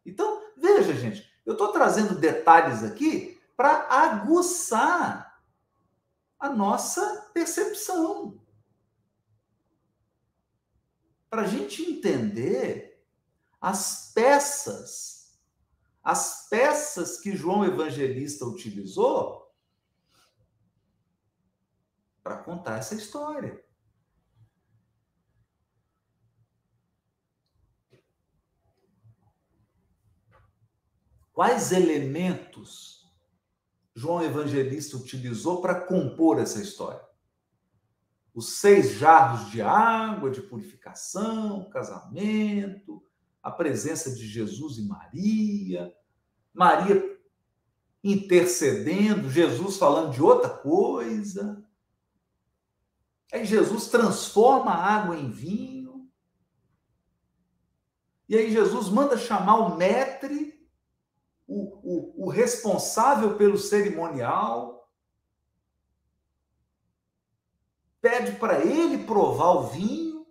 Então, 0.07 0.41
veja, 0.57 0.95
gente, 0.95 1.23
eu 1.45 1.53
estou 1.53 1.69
trazendo 1.69 2.19
detalhes 2.19 2.83
aqui 2.83 3.39
para 3.55 3.87
aguçar 3.91 5.39
a 6.41 6.49
nossa 6.49 7.31
percepção. 7.35 8.41
Para 11.35 11.43
a 11.43 11.49
gente 11.49 11.83
entender 11.83 13.05
as 13.61 14.13
peças, 14.15 15.37
as 16.01 16.49
peças 16.49 17.19
que 17.19 17.35
João 17.35 17.65
Evangelista 17.65 18.45
utilizou 18.45 19.53
para 22.23 22.37
contar 22.37 22.79
essa 22.79 22.95
história. 22.95 23.61
Quais 31.33 31.73
elementos 31.73 33.13
João 33.93 34.23
Evangelista 34.23 34.97
utilizou 34.97 35.61
para 35.61 35.81
compor 35.81 36.39
essa 36.39 36.63
história? 36.63 37.05
Os 38.35 38.59
seis 38.59 38.99
jarros 38.99 39.51
de 39.51 39.63
água, 39.63 40.31
de 40.31 40.43
purificação, 40.43 41.69
casamento, 41.71 43.03
a 43.43 43.51
presença 43.51 44.15
de 44.15 44.27
Jesus 44.27 44.79
e 44.79 44.83
Maria, 44.83 45.95
Maria 46.53 47.15
intercedendo, 48.03 49.31
Jesus 49.31 49.77
falando 49.77 50.13
de 50.13 50.23
outra 50.23 50.51
coisa. 50.51 51.65
Aí 53.33 53.45
Jesus 53.45 53.87
transforma 53.87 54.73
a 54.73 54.95
água 54.95 55.17
em 55.17 55.31
vinho. 55.31 56.11
E 58.29 58.37
aí 58.37 58.51
Jesus 58.51 58.89
manda 58.89 59.17
chamar 59.17 59.57
o 59.57 59.77
metre 59.77 60.55
o, 61.47 62.23
o, 62.23 62.27
o 62.27 62.29
responsável 62.31 63.37
pelo 63.37 63.59
cerimonial, 63.59 64.84
pede 68.05 68.33
para 68.33 68.63
ele 68.63 69.03
provar 69.07 69.53
o 69.53 69.63
vinho. 69.69 70.27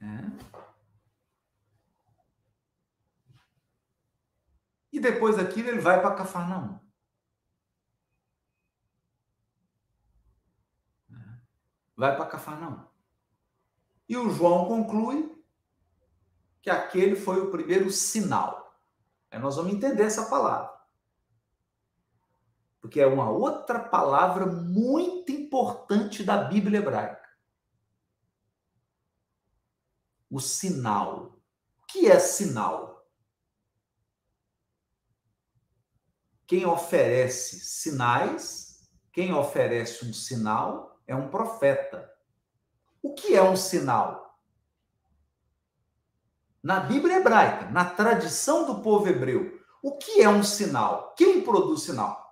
É. 0.00 0.06
E 4.92 4.98
depois 4.98 5.36
daquilo 5.36 5.68
ele 5.68 5.78
vai 5.78 6.02
para 6.02 6.16
Cafarnaum. 6.16 6.80
É. 11.08 11.14
Vai 11.96 12.16
para 12.16 12.26
Cafarnaum. 12.26 12.84
E 14.08 14.16
o 14.16 14.28
João 14.28 14.66
conclui 14.66 15.40
que 16.60 16.68
aquele 16.68 17.14
foi 17.14 17.40
o 17.40 17.52
primeiro 17.52 17.92
sinal. 17.92 18.76
Aí 19.30 19.38
nós 19.38 19.54
vamos 19.54 19.72
entender 19.72 20.02
essa 20.02 20.28
palavra. 20.28 20.73
Porque 22.84 23.00
é 23.00 23.06
uma 23.06 23.30
outra 23.30 23.80
palavra 23.80 24.44
muito 24.44 25.32
importante 25.32 26.22
da 26.22 26.36
Bíblia 26.44 26.80
hebraica. 26.80 27.26
O 30.30 30.38
sinal. 30.38 31.40
O 31.80 31.86
que 31.86 32.06
é 32.06 32.18
sinal? 32.18 33.08
Quem 36.46 36.66
oferece 36.66 37.60
sinais, 37.60 38.86
quem 39.10 39.32
oferece 39.32 40.04
um 40.04 40.12
sinal 40.12 41.00
é 41.06 41.16
um 41.16 41.30
profeta. 41.30 42.14
O 43.00 43.14
que 43.14 43.34
é 43.34 43.42
um 43.42 43.56
sinal? 43.56 44.24
na 46.64 46.80
Bíblia 46.80 47.18
hebraica, 47.18 47.70
na 47.70 47.84
tradição 47.84 48.64
do 48.64 48.80
povo 48.80 49.06
hebreu, 49.06 49.60
o 49.82 49.98
que 49.98 50.22
é 50.22 50.28
um 50.30 50.42
sinal? 50.42 51.14
Quem 51.14 51.42
produz 51.42 51.82
sinal? 51.82 52.23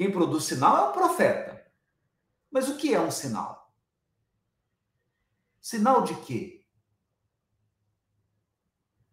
Quem 0.00 0.10
produz 0.10 0.44
sinal 0.44 0.78
é 0.78 0.88
o 0.88 0.92
profeta. 0.94 1.70
Mas 2.50 2.70
o 2.70 2.78
que 2.78 2.94
é 2.94 2.98
um 2.98 3.10
sinal? 3.10 3.70
Sinal 5.60 6.04
de 6.04 6.14
quê? 6.22 6.66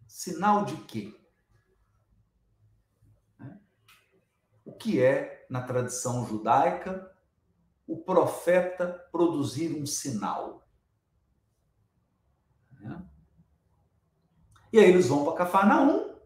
Sinal 0.07 0.63
de 0.63 0.77
quê? 0.85 1.13
O 4.63 4.71
que 4.71 5.03
é, 5.03 5.45
na 5.49 5.61
tradição 5.61 6.25
judaica, 6.25 7.13
o 7.85 8.01
profeta 8.01 8.87
produzir 9.11 9.77
um 9.77 9.85
sinal? 9.85 10.65
E 14.71 14.79
aí 14.79 14.85
eles 14.85 15.09
vão 15.09 15.25
para 15.25 15.35
Cafarnaum. 15.35 16.16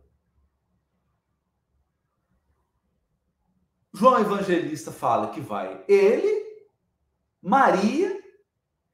João 4.01 4.19
Evangelista 4.19 4.91
fala 4.91 5.31
que 5.31 5.39
vai 5.39 5.85
ele, 5.87 6.65
Maria, 7.39 8.19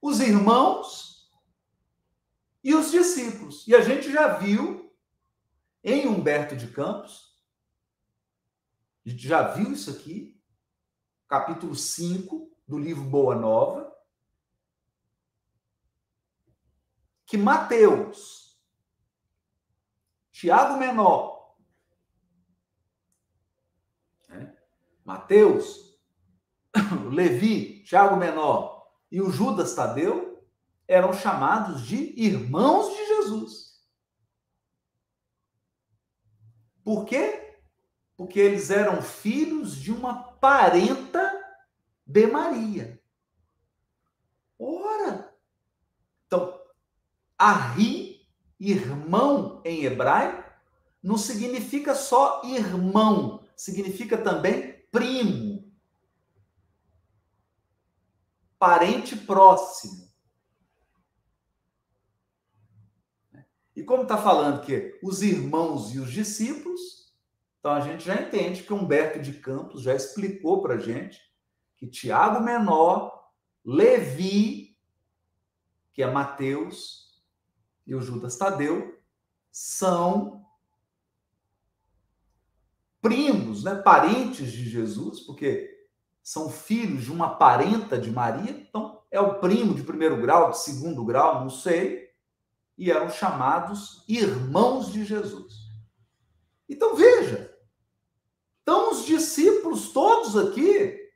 os 0.01 0.19
irmãos 0.19 1.31
e 2.61 2.75
os 2.75 2.91
discípulos. 2.91 3.65
E 3.65 3.73
a 3.73 3.79
gente 3.79 4.11
já 4.11 4.37
viu 4.37 4.93
em 5.81 6.09
Humberto 6.09 6.57
de 6.57 6.67
Campos, 6.67 7.41
a 9.05 9.09
gente 9.09 9.25
já 9.25 9.47
viu 9.47 9.71
isso 9.71 9.91
aqui, 9.91 10.43
capítulo 11.25 11.73
5 11.73 12.51
do 12.67 12.77
livro 12.77 13.05
Boa 13.05 13.33
Nova, 13.33 13.89
que 17.25 17.37
Mateus 17.37 18.59
Tiago 20.33 20.77
menor. 20.77 21.55
Né? 24.27 24.57
Mateus, 25.07 25.97
Levi, 27.09 27.81
Tiago 27.83 28.17
menor 28.17 28.85
e 29.09 29.21
o 29.21 29.31
Judas 29.31 29.73
Tadeu 29.73 30.45
eram 30.85 31.13
chamados 31.13 31.81
de 31.83 32.13
irmãos 32.21 32.93
de 32.93 33.07
Jesus. 33.07 33.81
Por 36.83 37.05
quê? 37.05 37.57
Porque 38.17 38.37
eles 38.37 38.69
eram 38.69 39.01
filhos 39.01 39.77
de 39.77 39.93
uma 39.93 40.23
parenta 40.23 41.33
de 42.05 42.27
Maria. 42.27 43.01
Ora! 44.59 45.33
Então, 46.25 46.61
Arri 47.37 48.27
Irmão 48.59 49.61
em 49.63 49.85
hebraico 49.85 50.51
não 51.01 51.15
significa 51.17 51.93
só 51.93 52.41
irmão, 52.43 53.45
significa 53.55 54.17
também 54.17 54.76
primo. 54.97 55.71
Parente 58.57 59.15
próximo. 59.15 60.07
E 63.75 63.83
como 63.83 64.03
está 64.03 64.17
falando 64.17 64.65
que 64.65 64.99
os 65.03 65.21
irmãos 65.21 65.93
e 65.93 65.99
os 65.99 66.11
discípulos, 66.11 67.13
então 67.59 67.71
a 67.71 67.79
gente 67.79 68.03
já 68.03 68.15
entende 68.19 68.63
que 68.63 68.73
Humberto 68.73 69.19
de 69.19 69.33
Campos 69.33 69.83
já 69.83 69.93
explicou 69.93 70.63
para 70.63 70.79
gente 70.79 71.21
que 71.75 71.85
Tiago 71.85 72.43
Menor, 72.43 73.29
Levi, 73.63 74.75
que 75.93 76.01
é 76.01 76.09
Mateus, 76.09 77.21
e 77.85 77.93
o 77.93 78.01
Judas 78.01 78.35
Tadeu 78.35 78.99
são 79.51 80.46
primos, 83.07 83.63
né, 83.63 83.75
parentes 83.75 84.51
de 84.51 84.69
Jesus, 84.69 85.21
porque 85.21 85.69
são 86.21 86.49
filhos 86.49 87.05
de 87.05 87.11
uma 87.11 87.35
parenta 87.35 87.97
de 87.97 88.11
Maria, 88.11 88.51
então 88.51 89.01
é 89.09 89.19
o 89.19 89.39
primo 89.39 89.73
de 89.73 89.83
primeiro 89.83 90.19
grau, 90.21 90.51
de 90.51 90.59
segundo 90.59 91.05
grau, 91.05 91.41
não 91.41 91.49
sei, 91.49 92.09
e 92.77 92.91
eram 92.91 93.09
chamados 93.09 94.03
irmãos 94.07 94.91
de 94.91 95.05
Jesus. 95.05 95.53
Então 96.67 96.95
veja, 96.95 97.55
estão 98.59 98.91
os 98.91 99.05
discípulos 99.05 99.91
todos 99.93 100.35
aqui 100.35 101.07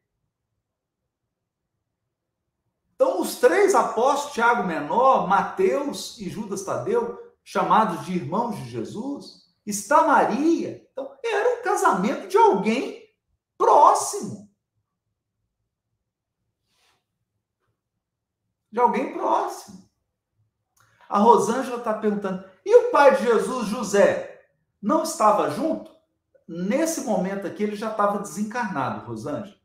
Então, 3.01 3.19
os 3.19 3.38
três 3.38 3.73
apóstolos, 3.73 4.36
Tiago 4.36 4.63
Menor, 4.63 5.27
Mateus 5.27 6.19
e 6.19 6.30
Judas 6.30 6.63
Tadeu, 6.63 7.17
chamados 7.43 8.06
de 8.06 8.13
irmãos 8.13 8.56
de 8.58 8.69
Jesus, 8.69 9.49
está 9.65 10.06
Maria. 10.06 10.88
Então, 10.91 11.12
era 11.25 11.49
um 11.49 11.51
casamento 11.62 12.28
de 12.28 12.38
alguém 12.38 13.10
próximo. 13.58 14.50
De 18.71 18.80
alguém 18.80 19.13
próximo. 19.13 19.89
A 21.08 21.19
Rosângela 21.19 21.78
está 21.78 21.93
perguntando: 21.93 22.43
e 22.65 22.76
o 22.76 22.91
pai 22.91 23.17
de 23.17 23.24
Jesus, 23.24 23.67
José, 23.67 24.50
não 24.82 25.04
estava 25.04 25.50
junto? 25.52 25.91
Nesse 26.47 27.02
momento 27.02 27.47
aqui, 27.47 27.63
ele 27.63 27.76
já 27.76 27.91
estava 27.91 28.19
desencarnado, 28.19 29.06
Rosângela. 29.06 29.60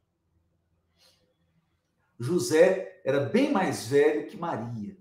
José 2.18 3.00
era 3.04 3.20
bem 3.20 3.52
mais 3.52 3.86
velho 3.86 4.28
que 4.28 4.36
Maria. 4.36 4.96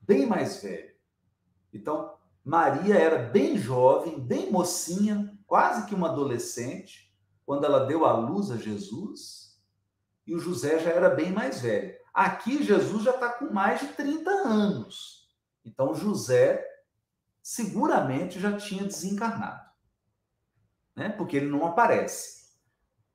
Bem 0.00 0.26
mais 0.26 0.62
velho. 0.62 0.92
Então, 1.72 2.16
Maria 2.44 2.96
era 2.96 3.18
bem 3.18 3.56
jovem, 3.56 4.18
bem 4.18 4.50
mocinha, 4.50 5.36
quase 5.52 5.84
que 5.84 5.94
uma 5.94 6.08
adolescente, 6.08 7.14
quando 7.44 7.66
ela 7.66 7.84
deu 7.84 8.06
à 8.06 8.14
luz 8.14 8.50
a 8.50 8.56
Jesus, 8.56 9.60
e 10.26 10.34
o 10.34 10.38
José 10.38 10.78
já 10.78 10.88
era 10.88 11.10
bem 11.10 11.30
mais 11.30 11.60
velho. 11.60 11.94
Aqui, 12.14 12.64
Jesus 12.64 13.02
já 13.02 13.10
está 13.10 13.28
com 13.34 13.52
mais 13.52 13.78
de 13.78 13.88
30 13.88 14.30
anos. 14.30 15.28
Então, 15.62 15.94
José 15.94 16.66
seguramente 17.42 18.40
já 18.40 18.56
tinha 18.56 18.82
desencarnado, 18.82 19.62
né? 20.96 21.10
porque 21.10 21.36
ele 21.36 21.50
não 21.50 21.66
aparece. 21.66 22.56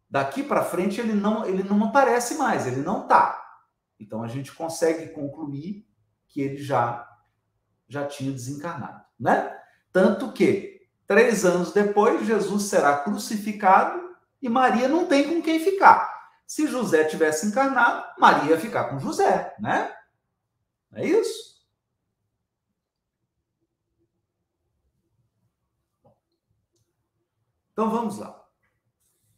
Daqui 0.08 0.44
para 0.44 0.64
frente, 0.64 1.02
ele 1.02 1.14
não, 1.14 1.44
ele 1.44 1.64
não 1.64 1.86
aparece 1.86 2.36
mais, 2.36 2.68
ele 2.68 2.84
não 2.84 3.02
está. 3.02 3.44
Então, 4.00 4.22
a 4.22 4.28
gente 4.28 4.54
consegue 4.54 5.10
concluir 5.10 5.90
que 6.28 6.42
ele 6.42 6.58
já, 6.58 7.18
já 7.90 8.06
tinha 8.06 8.32
desencarnado 8.32 9.04
né? 9.20 9.60
Tanto 9.92 10.32
que, 10.32 10.77
três 11.08 11.46
anos 11.46 11.72
depois, 11.72 12.26
Jesus 12.26 12.64
será 12.64 12.98
crucificado 13.00 14.16
e 14.42 14.50
Maria 14.50 14.88
não 14.88 15.08
tem 15.08 15.28
com 15.28 15.42
quem 15.42 15.60
ficar. 15.60 16.16
Se 16.46 16.68
José 16.68 17.06
tivesse 17.06 17.48
encarnado, 17.48 18.06
Maria 18.20 18.52
ia 18.52 18.60
ficar 18.60 18.86
com 18.86 19.00
José, 19.00 19.56
né? 19.60 19.96
É 20.94 21.06
isso? 21.06 21.58
Então 27.72 27.90
vamos 27.90 28.18
lá. 28.18 28.44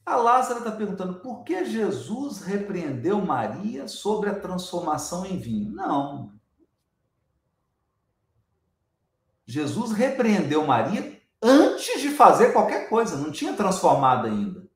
A 0.06 0.16
Lázara 0.16 0.60
está 0.60 0.72
perguntando 0.72 1.20
por 1.20 1.44
que 1.44 1.66
Jesus 1.66 2.42
repreendeu 2.42 3.22
Maria 3.22 3.88
sobre 3.88 4.30
a 4.30 4.40
transformação 4.40 5.26
em 5.26 5.38
vinho. 5.38 5.72
Não, 5.72 6.40
Jesus 9.50 9.92
repreendeu 9.92 10.64
Maria 10.64 11.19
antes 11.41 12.02
de 12.02 12.10
fazer 12.10 12.52
qualquer 12.52 12.89
coisa, 12.89 13.17
não 13.17 13.32
tinha 13.32 13.54
transformado 13.54 14.28
ainda. 14.28 14.67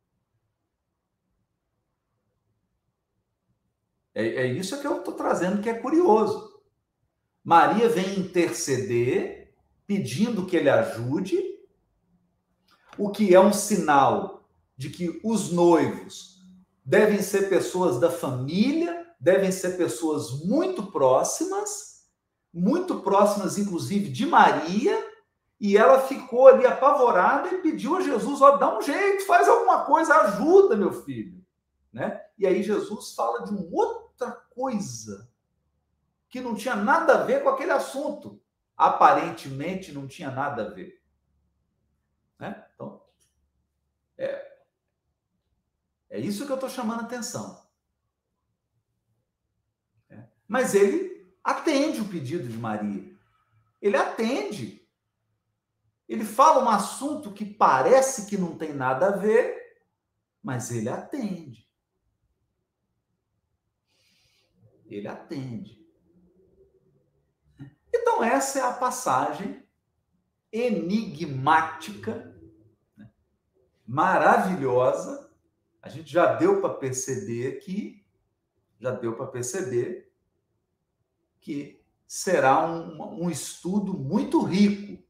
É, 4.15 4.25
é 4.25 4.45
isso 4.47 4.79
que 4.79 4.87
eu 4.87 4.99
estou 4.99 5.13
trazendo 5.13 5.61
que 5.61 5.69
é 5.69 5.73
curioso. 5.73 6.61
Maria 7.43 7.89
vem 7.89 8.19
interceder, 8.19 9.53
pedindo 9.85 10.45
que 10.45 10.55
ele 10.55 10.69
ajude, 10.69 11.41
o 12.97 13.09
que 13.09 13.33
é 13.33 13.39
um 13.39 13.51
sinal 13.51 14.47
de 14.77 14.89
que 14.89 15.19
os 15.23 15.51
noivos 15.51 16.41
devem 16.85 17.21
ser 17.21 17.49
pessoas 17.49 17.99
da 17.99 18.11
família, 18.11 19.07
devem 19.19 19.51
ser 19.51 19.77
pessoas 19.77 20.43
muito 20.45 20.91
próximas 20.91 21.93
muito 22.53 22.99
próximas, 22.99 23.57
inclusive, 23.57 24.09
de 24.09 24.25
Maria, 24.27 25.03
e 25.63 25.77
ela 25.77 26.01
ficou 26.01 26.49
ali 26.49 26.65
apavorada 26.65 27.47
e 27.47 27.61
pediu 27.61 27.95
a 27.95 28.01
Jesus: 28.01 28.41
ó, 28.41 28.57
dá 28.57 28.77
um 28.77 28.81
jeito, 28.81 29.25
faz 29.25 29.47
alguma 29.47 29.85
coisa, 29.85 30.13
ajuda, 30.13 30.75
meu 30.75 30.91
filho. 30.91 31.41
Né? 31.89 32.21
E 32.37 32.45
aí 32.45 32.61
Jesus 32.61 33.15
fala 33.15 33.45
de 33.45 33.55
outra 33.71 34.29
coisa 34.29 35.31
que 36.27 36.41
não 36.41 36.53
tinha 36.53 36.75
nada 36.75 37.13
a 37.13 37.23
ver 37.23 37.41
com 37.43 37.47
aquele 37.47 37.71
assunto. 37.71 38.43
Aparentemente 38.75 39.93
não 39.93 40.05
tinha 40.05 40.29
nada 40.29 40.65
a 40.65 40.69
ver. 40.69 41.01
Né? 42.37 42.65
Então, 42.75 43.01
é, 44.17 44.57
é 46.09 46.19
isso 46.19 46.45
que 46.45 46.51
eu 46.51 46.55
estou 46.55 46.69
chamando 46.69 46.99
a 46.99 47.03
atenção. 47.03 47.65
É. 50.09 50.25
Mas 50.45 50.75
ele 50.75 51.33
atende 51.41 52.01
o 52.01 52.09
pedido 52.09 52.49
de 52.49 52.57
Maria. 52.57 53.15
Ele 53.81 53.95
atende. 53.95 54.82
Ele 56.07 56.25
fala 56.25 56.63
um 56.63 56.69
assunto 56.69 57.31
que 57.31 57.45
parece 57.45 58.25
que 58.25 58.37
não 58.37 58.57
tem 58.57 58.73
nada 58.73 59.07
a 59.07 59.17
ver, 59.17 59.83
mas 60.41 60.71
ele 60.71 60.89
atende. 60.89 61.67
Ele 64.85 65.07
atende. 65.07 65.83
Então, 67.93 68.23
essa 68.23 68.59
é 68.59 68.61
a 68.61 68.73
passagem 68.73 69.63
enigmática, 70.51 72.35
né? 72.95 73.09
maravilhosa. 73.87 75.31
A 75.81 75.89
gente 75.89 76.11
já 76.11 76.35
deu 76.35 76.61
para 76.61 76.75
perceber 76.75 77.57
aqui, 77.57 78.05
já 78.79 78.91
deu 78.91 79.15
para 79.15 79.27
perceber 79.27 80.13
que 81.41 81.83
será 82.07 82.65
um, 82.65 83.23
um 83.23 83.29
estudo 83.29 83.93
muito 83.93 84.41
rico. 84.43 85.02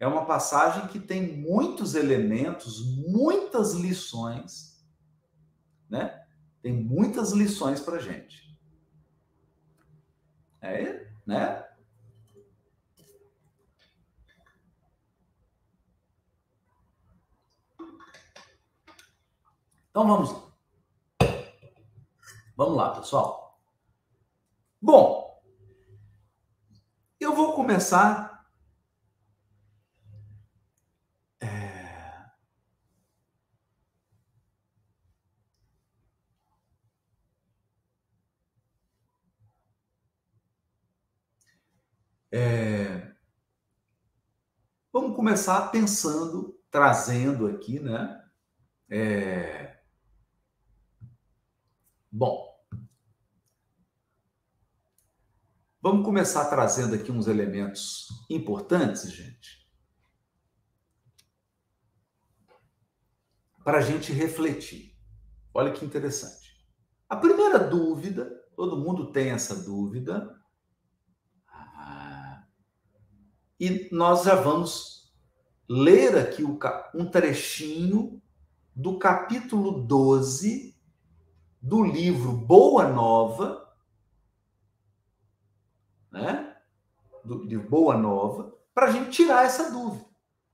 É 0.00 0.06
uma 0.06 0.24
passagem 0.24 0.88
que 0.88 0.98
tem 0.98 1.36
muitos 1.36 1.94
elementos, 1.94 2.84
muitas 3.06 3.74
lições, 3.74 4.84
né? 5.88 6.26
Tem 6.62 6.72
muitas 6.72 7.32
lições 7.32 7.80
para 7.80 8.00
gente. 8.00 8.58
É, 10.62 11.06
né? 11.26 11.64
Então 19.90 20.06
vamos. 20.06 20.50
Vamos 22.56 22.76
lá, 22.76 22.94
pessoal. 22.94 23.60
Bom, 24.80 25.42
eu 27.18 27.34
vou 27.34 27.54
começar. 27.54 28.30
É... 31.40 32.30
É... 42.32 43.12
Vamos 44.92 45.16
começar 45.16 45.70
pensando, 45.70 46.58
trazendo 46.70 47.46
aqui, 47.46 47.80
né? 47.80 48.22
É... 48.88 49.78
Bom, 52.10 52.50
Vamos 55.82 56.04
começar 56.04 56.44
trazendo 56.50 56.94
aqui 56.94 57.10
uns 57.10 57.26
elementos 57.26 58.08
importantes, 58.28 59.10
gente, 59.10 59.66
para 63.64 63.78
a 63.78 63.80
gente 63.80 64.12
refletir. 64.12 64.94
Olha 65.54 65.72
que 65.72 65.82
interessante. 65.82 66.54
A 67.08 67.16
primeira 67.16 67.58
dúvida, 67.58 68.26
todo 68.54 68.76
mundo 68.76 69.10
tem 69.10 69.30
essa 69.30 69.54
dúvida, 69.54 70.38
ah, 71.48 72.46
e 73.60 73.88
nós 73.92 74.24
já 74.24 74.34
vamos 74.34 75.14
ler 75.68 76.16
aqui 76.16 76.42
um 76.42 77.06
trechinho 77.08 78.20
do 78.74 78.98
capítulo 78.98 79.82
12 79.82 80.74
do 81.60 81.84
livro 81.84 82.32
Boa 82.32 82.88
Nova 82.88 83.70
né? 86.10 86.56
Do, 87.24 87.46
de 87.46 87.56
Boa 87.56 87.96
Nova, 87.96 88.56
para 88.74 88.86
a 88.86 88.90
gente 88.90 89.10
tirar 89.10 89.44
essa 89.44 89.70
dúvida. 89.70 90.04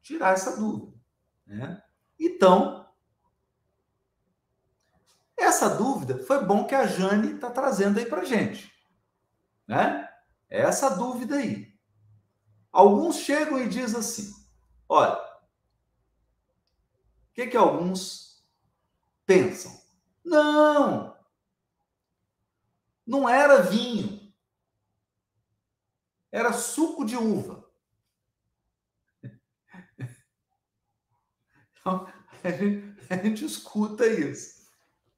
Tirar 0.02 0.34
essa 0.34 0.56
dúvida. 0.56 0.92
Né? 1.46 1.82
Então, 2.18 2.88
essa 5.36 5.68
dúvida 5.68 6.18
foi 6.18 6.44
bom 6.44 6.66
que 6.66 6.74
a 6.74 6.86
Jane 6.86 7.34
está 7.34 7.50
trazendo 7.50 7.98
aí 7.98 8.06
para 8.06 8.24
gente. 8.24 8.72
Né? 9.66 10.08
Essa 10.48 10.90
dúvida 10.90 11.36
aí. 11.36 11.75
Alguns 12.72 13.16
chegam 13.16 13.58
e 13.58 13.68
dizem 13.68 13.98
assim: 13.98 14.34
olha, 14.88 15.14
o 15.14 15.38
que, 17.34 17.46
que 17.46 17.56
alguns 17.56 18.44
pensam? 19.24 19.80
Não, 20.24 21.16
não 23.06 23.28
era 23.28 23.62
vinho 23.62 24.26
era 26.36 26.52
suco 26.52 27.02
de 27.02 27.16
uva. 27.16 27.64
Então, 31.80 32.06
a 32.44 32.50
gente, 32.50 33.12
a 33.12 33.16
gente 33.16 33.44
escuta 33.44 34.06
isso. 34.06 34.68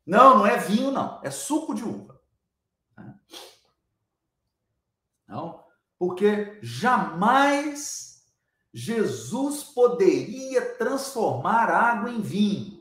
Não, 0.06 0.38
não 0.38 0.46
é 0.46 0.56
vinho, 0.58 0.92
não. 0.92 1.20
É 1.24 1.30
suco 1.30 1.74
de 1.74 1.82
uva. 1.82 2.22
Não, 5.26 5.66
porque 5.98 6.58
jamais 6.62 8.24
Jesus 8.72 9.64
poderia 9.64 10.74
transformar 10.76 11.70
água 11.70 12.10
em 12.10 12.20
vinho. 12.20 12.78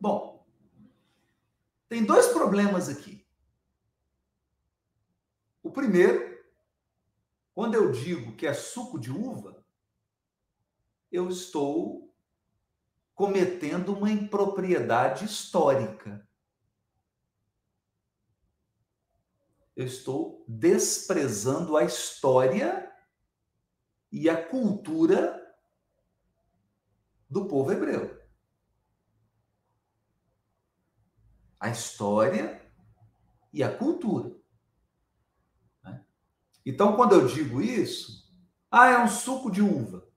Bom, 0.00 0.46
tem 1.88 2.04
dois 2.04 2.28
problemas 2.28 2.88
aqui. 2.88 3.26
O 5.62 5.70
primeiro, 5.70 6.38
quando 7.54 7.74
eu 7.74 7.90
digo 7.90 8.36
que 8.36 8.46
é 8.46 8.54
suco 8.54 9.00
de 9.00 9.10
uva, 9.10 9.64
eu 11.10 11.28
estou 11.28 12.14
cometendo 13.14 13.94
uma 13.94 14.10
impropriedade 14.10 15.24
histórica. 15.24 16.28
Eu 19.76 19.84
estou 19.84 20.42
desprezando 20.48 21.76
a 21.76 21.84
história 21.84 22.90
e 24.10 24.26
a 24.30 24.42
cultura 24.48 25.54
do 27.28 27.46
povo 27.46 27.70
hebreu. 27.70 28.18
A 31.60 31.68
história 31.68 32.66
e 33.52 33.62
a 33.62 33.76
cultura. 33.76 34.34
Né? 35.84 36.02
Então, 36.64 36.96
quando 36.96 37.14
eu 37.14 37.26
digo 37.26 37.60
isso, 37.60 38.34
ah, 38.70 38.88
é 38.88 38.98
um 38.98 39.08
suco 39.08 39.50
de 39.50 39.60
uva. 39.60 40.08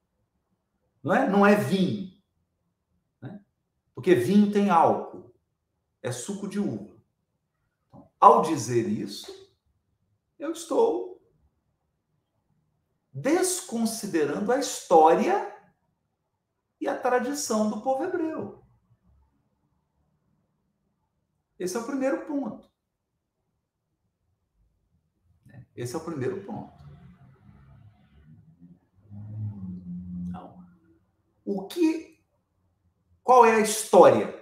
Não 1.04 1.14
é, 1.14 1.30
não 1.30 1.46
é 1.46 1.56
vinho. 1.56 2.18
Né? 3.22 3.44
Porque 3.94 4.16
vinho 4.16 4.54
tem 4.54 4.70
álcool. 4.70 5.36
É 6.02 6.14
suco 6.14 6.48
de 6.48 6.60
uva. 6.60 6.98
Então, 7.88 8.10
ao 8.20 8.42
dizer 8.42 8.88
isso, 8.88 9.39
eu 10.40 10.52
estou 10.54 11.22
desconsiderando 13.12 14.52
a 14.52 14.58
história 14.58 15.56
e 16.80 16.88
a 16.88 16.98
tradição 16.98 17.70
do 17.70 17.82
povo 17.82 18.06
hebreu. 18.06 18.64
Esse 21.60 21.76
é 21.76 21.80
o 21.80 21.86
primeiro 21.86 22.26
ponto. 22.26 22.72
Esse 25.76 25.94
é 25.94 25.98
o 25.98 26.06
primeiro 26.06 26.46
ponto. 26.46 26.74
Então, 30.28 30.66
o 31.44 31.68
que 31.68 32.18
qual 33.22 33.46
é 33.46 33.58
a 33.58 33.60
história? 33.60 34.34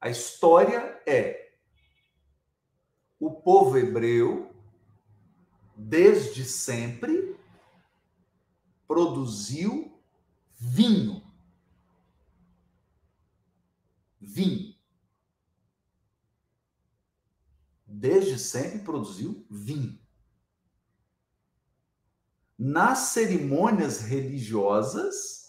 A 0.00 0.08
história 0.08 1.00
é 1.06 1.45
o 3.18 3.30
povo 3.30 3.76
hebreu 3.76 4.54
desde 5.76 6.44
sempre 6.44 7.38
produziu 8.86 10.00
vinho. 10.58 11.22
Vinho. 14.20 14.74
Desde 17.86 18.38
sempre 18.38 18.80
produziu 18.80 19.46
vinho. 19.50 19.98
Nas 22.58 22.98
cerimônias 23.10 24.00
religiosas, 24.00 25.46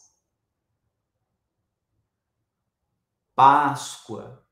Páscoa, 3.33 4.43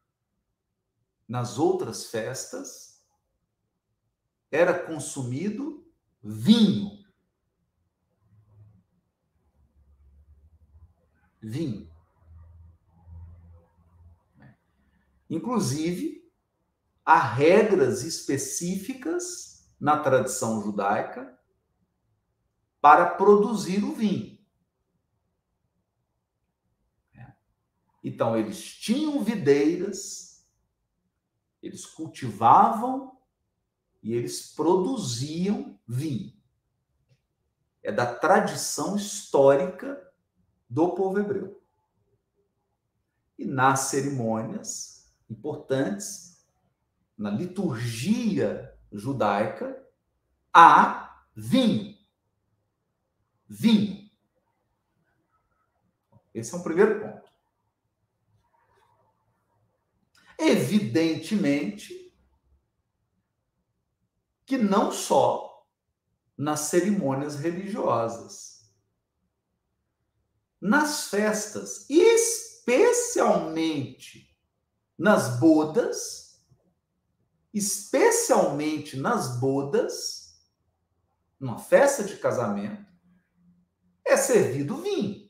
nas 1.28 1.58
outras 1.58 2.06
festas, 2.06 2.95
era 4.56 4.86
consumido 4.86 5.86
vinho. 6.24 7.04
vinho. 11.42 11.94
Inclusive, 15.30 16.28
há 17.04 17.20
regras 17.20 18.04
específicas 18.04 19.70
na 19.80 20.00
tradição 20.00 20.64
judaica 20.64 21.38
para 22.82 23.06
produzir 23.06 23.84
o 23.84 23.94
vinho. 23.94 24.36
Então, 28.04 28.38
eles 28.38 28.64
tinham 28.64 29.24
videiras, 29.24 30.48
eles 31.62 31.88
cultivavam 31.88 33.15
e 34.06 34.14
eles 34.14 34.54
produziam 34.54 35.80
vinho. 35.88 36.32
É 37.82 37.92
da 37.92 38.06
tradição 38.06 38.96
histórica 38.96 40.00
do 40.70 40.94
povo 40.94 41.20
hebreu. 41.20 41.60
E 43.36 43.46
nas 43.46 43.80
cerimônias 43.80 45.12
importantes, 45.28 46.46
na 47.18 47.32
liturgia 47.32 48.78
judaica, 48.92 49.84
há 50.54 51.26
vinho. 51.36 51.98
Vinho. 53.50 54.08
Esse 56.32 56.54
é 56.54 56.58
o 56.60 56.64
primeiro 56.64 57.02
ponto. 57.02 57.32
Evidentemente 60.38 62.05
que 64.46 64.58
não 64.58 64.92
só 64.92 65.66
nas 66.38 66.60
cerimônias 66.62 67.36
religiosas, 67.36 68.72
nas 70.60 71.08
festas, 71.08 71.90
especialmente 71.90 74.36
nas 74.98 75.40
bodas, 75.40 76.44
especialmente 77.54 78.98
nas 78.98 79.40
bodas, 79.40 80.26
numa 81.40 81.58
festa 81.58 82.04
de 82.04 82.18
casamento, 82.18 82.86
é 84.04 84.18
servido 84.18 84.76
vinho. 84.78 85.30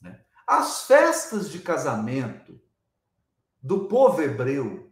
Né? 0.00 0.24
As 0.46 0.82
festas 0.82 1.50
de 1.50 1.58
casamento 1.60 2.58
do 3.62 3.88
povo 3.88 4.22
hebreu 4.22 4.87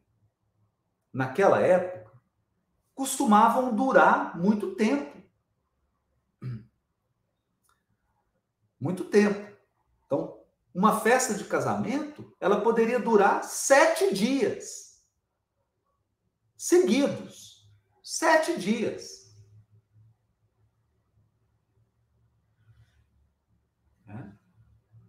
naquela 1.17 1.61
época 1.61 2.13
costumavam 2.95 3.75
durar 3.75 4.39
muito 4.39 4.75
tempo. 4.75 5.17
muito 8.79 9.05
tempo. 9.07 9.57
Então, 10.05 10.39
uma 10.75 11.01
festa 11.01 11.33
de 11.33 11.45
casamento, 11.45 12.37
ela 12.39 12.61
poderia 12.61 13.01
durar 13.01 13.43
sete 13.43 14.13
dias 14.13 15.03
seguidos. 16.55 17.67
Sete 18.03 18.59
dias. 18.59 19.35
Né? 24.05 24.39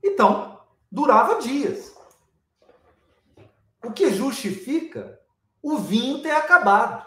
Então, 0.02 0.66
durava 0.90 1.42
dias. 1.42 1.94
O 3.84 3.92
que 3.92 4.10
justifica 4.14 5.27
o 5.68 5.78
vinho 5.78 6.22
ter 6.22 6.32
acabado. 6.32 7.06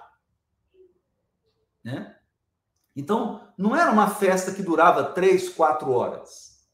Né? 1.82 2.14
Então, 2.94 3.50
não 3.56 3.74
era 3.74 3.90
uma 3.90 4.10
festa 4.10 4.52
que 4.52 4.62
durava 4.62 5.14
três, 5.14 5.48
quatro 5.48 5.90
horas. 5.90 6.68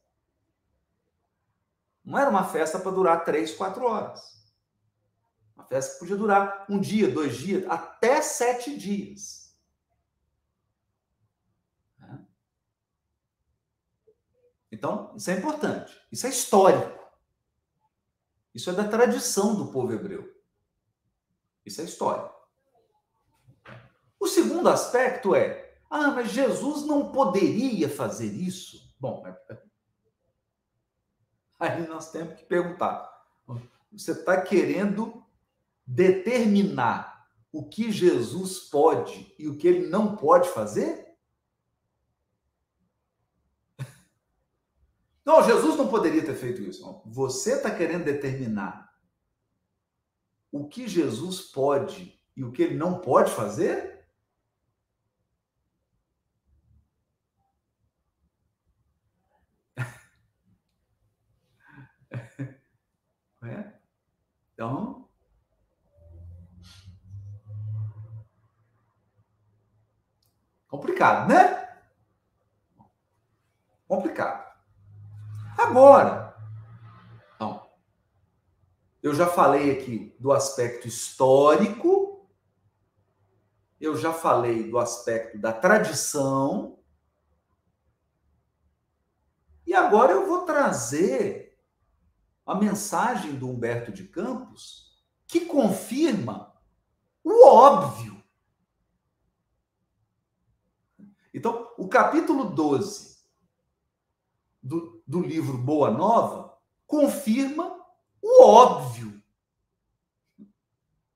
Não 2.03 2.19
era 2.19 2.29
uma 2.29 2.43
festa 2.43 2.77
para 2.77 2.91
durar 2.91 3.23
três, 3.23 3.55
quatro 3.55 3.85
horas. 3.85 4.21
Uma 5.55 5.63
festa 5.63 5.93
que 5.93 5.99
podia 5.99 6.17
durar 6.17 6.65
um 6.69 6.77
dia, 6.77 7.09
dois 7.09 7.37
dias, 7.37 7.65
até 7.69 8.21
sete 8.21 8.77
dias. 8.77 9.57
Né? 11.99 12.19
Então, 14.69 15.15
isso 15.15 15.31
é 15.31 15.35
importante. 15.35 15.97
Isso 16.11 16.27
é 16.27 16.29
histórico. 16.29 16.99
Isso 18.53 18.69
é 18.69 18.73
da 18.73 18.85
tradição 18.85 19.55
do 19.55 19.71
povo 19.71 19.93
hebreu. 19.93 20.36
Isso 21.67 21.81
é 21.81 21.83
história. 21.83 22.31
O 24.17 24.25
segundo 24.25 24.69
aspecto 24.69 25.35
é: 25.35 25.77
ah, 25.89 26.11
mas 26.11 26.31
Jesus 26.31 26.85
não 26.85 27.11
poderia 27.11 27.89
fazer 27.89 28.31
isso. 28.31 28.95
Bom, 28.97 29.27
é, 29.27 29.37
Aí 31.59 31.85
nós 31.85 32.09
temos 32.09 32.35
que 32.35 32.45
perguntar: 32.45 33.05
você 33.91 34.11
está 34.11 34.41
querendo 34.41 35.21
determinar 35.85 37.27
o 37.51 37.67
que 37.67 37.91
Jesus 37.91 38.59
pode 38.59 39.35
e 39.37 39.49
o 39.49 39.57
que 39.57 39.67
ele 39.67 39.87
não 39.87 40.15
pode 40.15 40.47
fazer? 40.49 41.05
Não, 45.25 45.43
Jesus 45.43 45.75
não 45.75 45.89
poderia 45.89 46.25
ter 46.25 46.35
feito 46.35 46.61
isso. 46.61 47.01
Você 47.05 47.55
está 47.55 47.69
querendo 47.69 48.05
determinar 48.05 48.87
o 50.59 50.67
que 50.67 50.87
Jesus 50.87 51.41
pode 51.41 52.19
e 52.35 52.43
o 52.43 52.51
que 52.51 52.63
ele 52.63 52.75
não 52.75 52.99
pode 52.99 53.31
fazer? 53.31 54.07
É? 63.43 63.71
Então, 64.53 65.07
complicado, 70.67 71.29
né? 71.29 71.67
Complicado. 73.87 74.45
Agora, 75.57 76.26
já 79.17 79.27
falei 79.27 79.71
aqui 79.71 80.15
do 80.19 80.31
aspecto 80.31 80.87
histórico, 80.87 82.29
eu 83.81 83.97
já 83.97 84.13
falei 84.13 84.69
do 84.69 84.77
aspecto 84.77 85.39
da 85.39 85.51
tradição, 85.51 86.79
e 89.65 89.73
agora 89.73 90.13
eu 90.13 90.27
vou 90.27 90.43
trazer 90.45 91.59
a 92.45 92.55
mensagem 92.55 93.35
do 93.35 93.49
Humberto 93.49 93.91
de 93.91 94.07
Campos 94.07 95.03
que 95.25 95.41
confirma 95.41 96.55
o 97.23 97.45
óbvio. 97.45 98.23
Então, 101.33 101.73
o 101.77 101.89
capítulo 101.89 102.45
12 102.51 103.17
do, 104.61 105.03
do 105.05 105.19
livro 105.19 105.57
Boa 105.57 105.91
Nova 105.91 106.57
confirma 106.85 107.76
o 108.27 108.43
óbvio. 108.43 109.23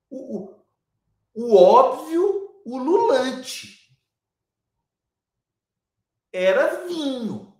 O, 0.08 0.36
o, 0.36 0.64
o 1.34 1.56
óbvio, 1.56 2.60
o 2.64 2.78
lulante. 2.78 3.96
Era 6.32 6.86
vinho. 6.86 7.54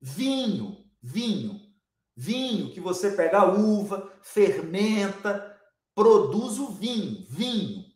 Vinho, 0.00 0.84
vinho. 1.00 1.60
Vinho 2.14 2.72
que 2.72 2.80
você 2.80 3.12
pega 3.12 3.40
a 3.40 3.52
uva, 3.52 4.12
fermenta, 4.22 5.58
produz 5.94 6.58
o 6.58 6.68
vinho, 6.72 7.24
vinho. 7.28 7.90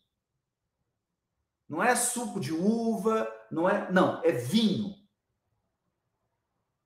Não 1.69 1.83
é 1.83 1.95
suco 1.97 2.39
de 2.39 2.53
uva, 2.53 3.29
não 3.51 3.69
é, 3.69 3.91
não, 3.91 4.23
é 4.23 4.33
vinho. 4.33 4.95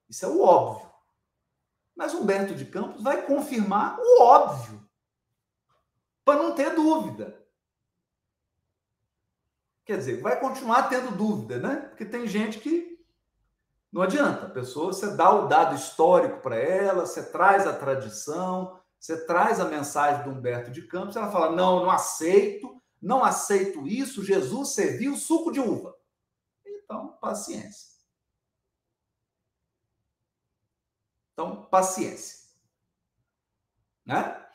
Isso 0.08 0.24
é 0.24 0.28
o 0.28 0.40
óbvio. 0.40 0.89
Mas 2.01 2.14
Humberto 2.14 2.55
de 2.55 2.64
Campos 2.64 3.03
vai 3.03 3.26
confirmar 3.26 3.98
o 4.01 4.22
óbvio, 4.22 4.82
para 6.24 6.42
não 6.42 6.55
ter 6.55 6.74
dúvida. 6.74 7.46
Quer 9.84 9.98
dizer, 9.98 10.22
vai 10.22 10.40
continuar 10.40 10.84
tendo 10.84 11.14
dúvida, 11.14 11.59
né? 11.59 11.76
Porque 11.90 12.07
tem 12.07 12.26
gente 12.26 12.59
que 12.59 12.98
não 13.92 14.01
adianta. 14.01 14.46
A 14.46 14.48
pessoa, 14.51 14.94
você 14.94 15.14
dá 15.14 15.30
o 15.30 15.46
dado 15.46 15.76
histórico 15.76 16.40
para 16.40 16.57
ela, 16.57 17.05
você 17.05 17.22
traz 17.30 17.66
a 17.66 17.76
tradição, 17.76 18.80
você 18.98 19.26
traz 19.26 19.61
a 19.61 19.66
mensagem 19.66 20.24
do 20.24 20.30
Humberto 20.30 20.70
de 20.70 20.86
Campos, 20.86 21.16
ela 21.16 21.30
fala: 21.30 21.55
não, 21.55 21.80
não 21.80 21.90
aceito, 21.90 22.80
não 22.98 23.22
aceito 23.22 23.86
isso, 23.86 24.24
Jesus 24.24 24.70
serviu 24.70 25.18
suco 25.18 25.53
de 25.53 25.61
uva. 25.61 25.94
Então, 26.64 27.18
paciência. 27.20 27.89
Então, 31.41 31.64
paciência. 31.70 32.51
Né? 34.05 34.47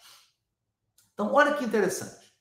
Então, 1.11 1.33
olha 1.33 1.57
que 1.57 1.65
interessante. 1.65 2.31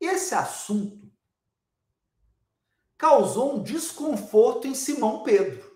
Esse 0.00 0.34
assunto 0.34 1.08
causou 2.98 3.54
um 3.54 3.62
desconforto 3.62 4.66
em 4.66 4.74
Simão 4.74 5.22
Pedro. 5.22 5.70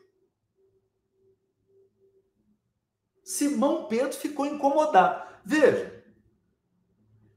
Simão 3.22 3.86
Pedro 3.86 4.14
ficou 4.14 4.44
incomodado. 4.44 5.32
Veja, 5.44 6.04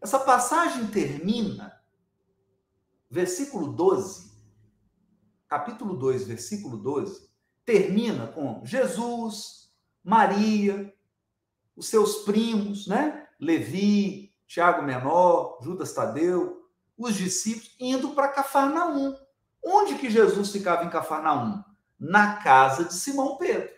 essa 0.01 0.17
passagem 0.17 0.87
termina 0.87 1.79
versículo 3.07 3.71
12, 3.71 4.35
capítulo 5.47 5.95
2, 5.95 6.23
versículo 6.23 6.75
12, 6.77 7.26
termina 7.67 8.27
com 8.27 8.65
Jesus, 8.65 9.69
Maria, 10.01 10.95
os 11.75 11.89
seus 11.89 12.19
primos, 12.23 12.87
né? 12.87 13.27
Levi, 13.37 14.33
Tiago 14.47 14.81
Menor, 14.83 15.59
Judas 15.61 15.91
Tadeu, 15.91 16.65
os 16.97 17.13
discípulos 17.13 17.75
indo 17.77 18.15
para 18.15 18.29
Cafarnaum. 18.29 19.17
Onde 19.61 19.97
que 19.97 20.09
Jesus 20.09 20.49
ficava 20.49 20.85
em 20.85 20.89
Cafarnaum? 20.89 21.61
Na 21.99 22.37
casa 22.37 22.85
de 22.85 22.93
Simão 22.93 23.35
Pedro. 23.35 23.75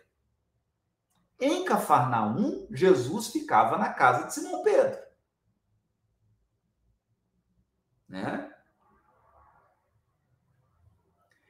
Em 1.39 1.65
Cafarnaum, 1.65 2.67
Jesus 2.69 3.29
ficava 3.29 3.75
na 3.75 3.91
casa 3.91 4.27
de 4.27 4.35
Simão 4.35 4.61
Pedro. 4.61 4.99
Né? 8.07 8.53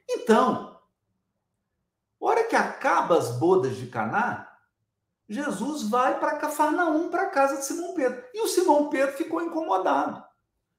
Então, 0.08 0.69
que 2.50 2.56
acaba 2.56 3.16
as 3.16 3.38
bodas 3.38 3.76
de 3.76 3.86
Caná, 3.86 4.58
Jesus 5.28 5.88
vai 5.88 6.18
para 6.18 6.36
Cafarnaum, 6.36 7.08
para 7.08 7.22
a 7.22 7.30
casa 7.30 7.58
de 7.58 7.64
Simão 7.64 7.94
Pedro. 7.94 8.28
E 8.34 8.40
o 8.40 8.48
Simão 8.48 8.90
Pedro 8.90 9.16
ficou 9.16 9.40
incomodado. 9.40 10.22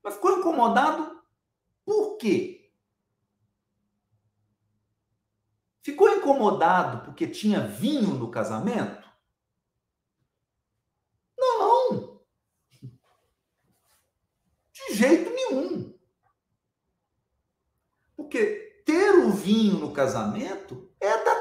Mas 0.03 0.15
ficou 0.15 0.37
incomodado 0.37 1.23
por 1.85 2.17
quê? 2.17 2.69
Ficou 5.81 6.09
incomodado 6.09 7.05
porque 7.05 7.25
tinha 7.25 7.65
vinho 7.65 8.15
no 8.15 8.29
casamento? 8.29 9.09
Não. 11.39 12.21
De 14.73 14.93
jeito 14.93 15.29
nenhum. 15.29 15.97
Porque 18.17 18.83
ter 18.85 19.11
o 19.15 19.31
vinho 19.31 19.79
no 19.79 19.93
casamento 19.93 20.91
é 20.99 21.23
da 21.23 21.40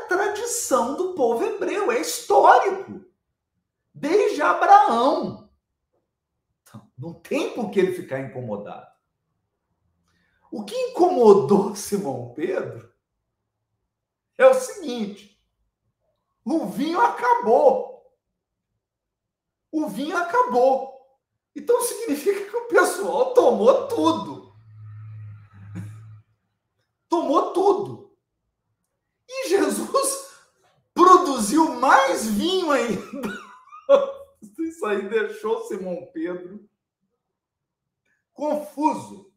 tradição 0.50 0.96
do 0.96 1.14
povo 1.14 1.44
hebreu, 1.44 1.92
é 1.92 2.00
histórico. 2.00 3.04
Desde 3.94 4.42
Abraão. 4.42 5.48
Então, 6.62 6.90
não 6.98 7.14
tem 7.14 7.54
por 7.54 7.70
que 7.70 7.78
ele 7.78 7.94
ficar 7.94 8.20
incomodado. 8.20 8.90
O 10.50 10.64
que 10.64 10.74
incomodou 10.74 11.74
Simão 11.76 12.32
Pedro 12.34 12.92
é 14.36 14.46
o 14.46 14.54
seguinte: 14.54 15.40
o 16.44 16.66
vinho 16.66 17.00
acabou. 17.00 17.90
O 19.70 19.88
vinho 19.88 20.16
acabou. 20.16 20.98
Então 21.54 21.80
significa 21.82 22.48
que 22.48 22.56
o 22.56 22.68
pessoal 22.68 23.34
tomou 23.34 23.86
tudo 23.88 24.52
tomou 27.08 27.52
tudo. 27.52 28.16
E 29.28 29.48
Jesus 29.48 30.19
produziu 31.20 31.74
mais 31.74 32.26
vinho 32.26 32.70
ainda. 32.70 33.02
Isso 34.58 34.84
aí 34.86 35.08
deixou 35.08 35.64
Simão 35.66 36.08
Pedro 36.12 36.68
confuso. 38.32 39.30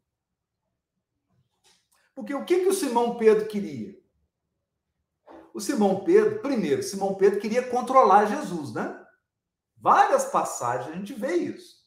Porque 2.16 2.34
o 2.34 2.46
que, 2.46 2.62
que 2.62 2.68
o 2.68 2.74
Simão 2.74 3.18
Pedro 3.18 3.48
queria? 3.48 4.02
O 5.54 5.60
Simão 5.60 6.04
Pedro, 6.04 6.42
primeiro, 6.42 6.82
Simão 6.82 7.16
Pedro 7.16 7.40
queria 7.40 7.68
controlar 7.68 8.26
Jesus, 8.26 8.74
né? 8.74 9.06
Várias 9.76 10.26
passagens 10.26 10.94
a 10.94 10.98
gente 10.98 11.14
vê 11.14 11.36
isso. 11.36 11.84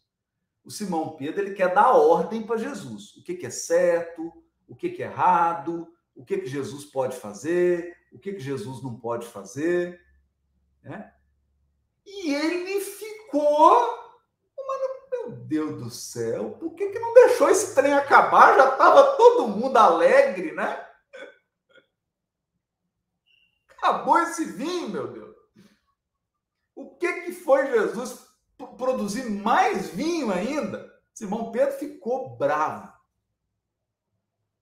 O 0.62 0.70
Simão 0.70 1.16
Pedro 1.16 1.40
ele 1.40 1.54
quer 1.54 1.72
dar 1.72 1.92
ordem 1.92 2.44
para 2.44 2.58
Jesus. 2.58 3.16
O 3.16 3.22
que, 3.22 3.34
que 3.34 3.46
é 3.46 3.50
certo, 3.50 4.32
o 4.68 4.76
que, 4.76 4.90
que 4.90 5.02
é 5.02 5.06
errado, 5.06 5.88
o 6.16 6.24
que, 6.24 6.38
que 6.38 6.46
Jesus 6.46 6.84
pode 6.84 7.16
fazer, 7.16 7.96
o 8.10 8.18
que, 8.18 8.32
que 8.32 8.40
Jesus 8.40 8.82
não 8.82 8.98
pode 8.98 9.26
fazer. 9.26 10.00
Né? 10.82 11.12
E 12.04 12.34
ele 12.34 12.80
ficou. 12.80 14.06
Meu 15.12 15.32
Deus 15.32 15.82
do 15.82 15.90
céu, 15.90 16.52
por 16.52 16.74
que, 16.74 16.88
que 16.90 16.98
não 16.98 17.14
deixou 17.14 17.48
esse 17.48 17.74
trem 17.74 17.92
acabar? 17.92 18.56
Já 18.56 18.72
estava 18.72 19.16
todo 19.16 19.48
mundo 19.48 19.76
alegre, 19.76 20.52
né? 20.52 20.86
Acabou 23.68 24.18
esse 24.18 24.44
vinho, 24.44 24.88
meu 24.88 25.12
Deus. 25.12 25.36
O 26.74 26.96
que, 26.96 27.22
que 27.22 27.32
foi 27.32 27.70
Jesus 27.70 28.26
produzir 28.76 29.30
mais 29.30 29.88
vinho 29.88 30.30
ainda? 30.32 30.94
Simão 31.14 31.50
Pedro 31.50 31.78
ficou 31.78 32.36
bravo. 32.36 32.92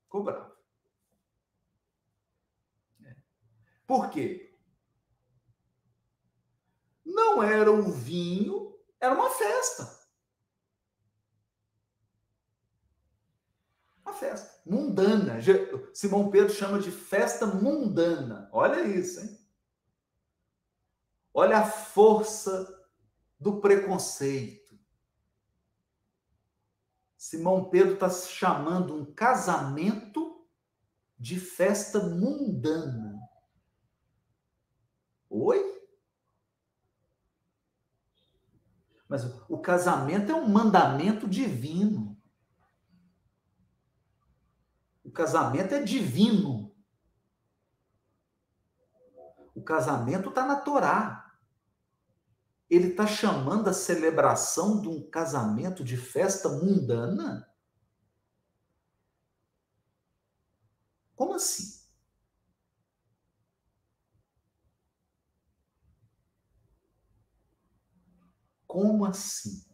Ficou 0.04 0.22
bravo. 0.22 0.52
É. 3.04 3.16
Por 3.86 4.10
quê? 4.10 4.56
Não 7.04 7.42
era 7.42 7.70
um 7.70 7.90
vinho, 7.90 8.76
era 9.00 9.14
uma 9.14 9.30
festa. 9.30 10.04
Uma 14.04 14.14
festa 14.14 14.60
mundana. 14.64 15.38
Simão 15.92 16.30
Pedro 16.30 16.52
chama 16.52 16.78
de 16.78 16.90
festa 16.90 17.46
mundana. 17.46 18.48
Olha 18.52 18.86
isso, 18.86 19.20
hein? 19.20 19.38
Olha 21.32 21.58
a 21.58 21.66
força 21.66 22.82
do 23.38 23.60
preconceito. 23.60 24.78
Simão 27.16 27.70
Pedro 27.70 27.94
está 27.94 28.08
chamando 28.08 28.94
um 28.94 29.14
casamento 29.14 30.46
de 31.18 31.40
festa 31.40 31.98
mundana. 31.98 33.03
Oi? 35.36 35.74
Mas 39.08 39.24
o 39.48 39.58
casamento 39.58 40.32
é 40.32 40.34
um 40.34 40.48
mandamento 40.48 41.28
divino. 41.28 42.16
O 45.04 45.10
casamento 45.10 45.74
é 45.74 45.82
divino. 45.82 46.74
O 49.54 49.62
casamento 49.62 50.30
está 50.30 50.46
na 50.46 50.56
Torá 50.56 51.24
ele 52.68 52.88
está 52.88 53.06
chamando 53.06 53.68
a 53.68 53.72
celebração 53.72 54.80
de 54.80 54.88
um 54.88 55.08
casamento 55.08 55.84
de 55.84 55.96
festa 55.96 56.48
mundana? 56.48 57.48
Como 61.14 61.34
assim? 61.34 61.83
Como 68.74 69.04
assim? 69.04 69.64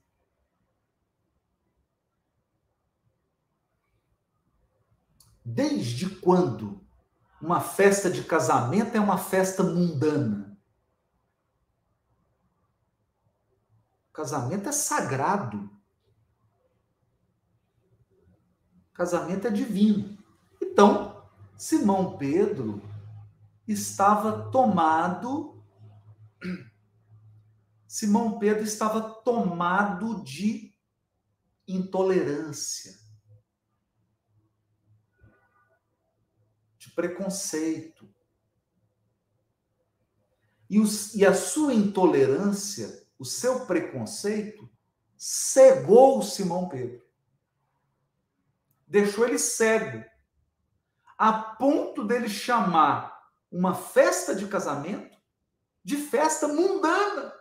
Desde 5.42 6.16
quando 6.16 6.86
uma 7.40 7.62
festa 7.62 8.10
de 8.10 8.22
casamento 8.22 8.94
é 8.94 9.00
uma 9.00 9.16
festa 9.16 9.62
mundana? 9.62 10.54
Casamento 14.12 14.68
é 14.68 14.72
sagrado. 14.72 15.70
Casamento 18.92 19.46
é 19.46 19.50
divino. 19.50 20.18
Então, 20.60 21.26
Simão 21.56 22.18
Pedro 22.18 22.82
estava 23.66 24.50
tomado 24.50 25.59
Simão 27.90 28.38
Pedro 28.38 28.62
estava 28.62 29.00
tomado 29.02 30.22
de 30.22 30.72
intolerância, 31.66 32.96
de 36.78 36.88
preconceito. 36.92 38.08
E, 40.68 40.78
os, 40.78 41.16
e 41.16 41.26
a 41.26 41.34
sua 41.34 41.74
intolerância 41.74 43.08
o 43.18 43.24
seu 43.24 43.66
preconceito 43.66 44.70
cegou 45.16 46.22
Simão 46.22 46.68
Pedro. 46.68 47.04
Deixou 48.86 49.26
ele 49.26 49.36
cego, 49.36 50.08
a 51.18 51.32
ponto 51.32 52.06
dele 52.06 52.28
chamar 52.28 53.20
uma 53.50 53.74
festa 53.74 54.32
de 54.32 54.46
casamento 54.46 55.18
de 55.82 55.96
festa 55.96 56.46
mundana. 56.46 57.39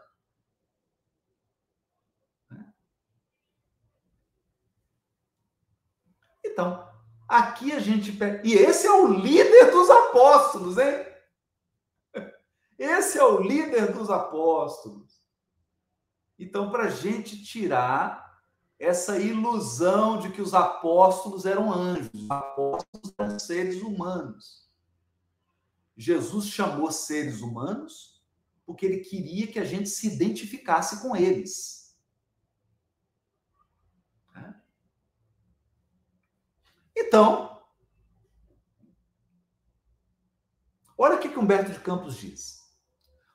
Então, 6.60 6.86
aqui 7.26 7.72
a 7.72 7.80
gente. 7.80 8.18
E 8.44 8.54
esse 8.54 8.86
é 8.86 8.92
o 8.92 9.08
líder 9.08 9.72
dos 9.72 9.90
apóstolos, 9.90 10.78
hein? 10.78 11.06
Esse 12.78 13.18
é 13.18 13.24
o 13.24 13.40
líder 13.40 13.94
dos 13.94 14.10
apóstolos. 14.10 15.26
Então, 16.38 16.70
para 16.70 16.84
a 16.84 16.90
gente 16.90 17.42
tirar 17.42 18.42
essa 18.78 19.18
ilusão 19.18 20.20
de 20.20 20.32
que 20.32 20.42
os 20.42 20.54
apóstolos 20.54 21.46
eram 21.46 21.72
anjos, 21.72 22.10
os 22.14 22.30
apóstolos 22.30 23.14
eram 23.18 23.40
seres 23.40 23.82
humanos. 23.82 24.70
Jesus 25.96 26.48
chamou 26.48 26.92
seres 26.92 27.42
humanos 27.42 28.22
porque 28.66 28.86
ele 28.86 29.00
queria 29.00 29.48
que 29.48 29.60
a 29.60 29.66
gente 29.66 29.90
se 29.90 30.08
identificasse 30.08 31.02
com 31.02 31.16
eles. 31.16 31.79
Então, 37.00 37.62
olha 40.98 41.16
o 41.16 41.20
que 41.20 41.30
Humberto 41.30 41.72
de 41.72 41.80
Campos 41.80 42.18
diz. 42.18 42.60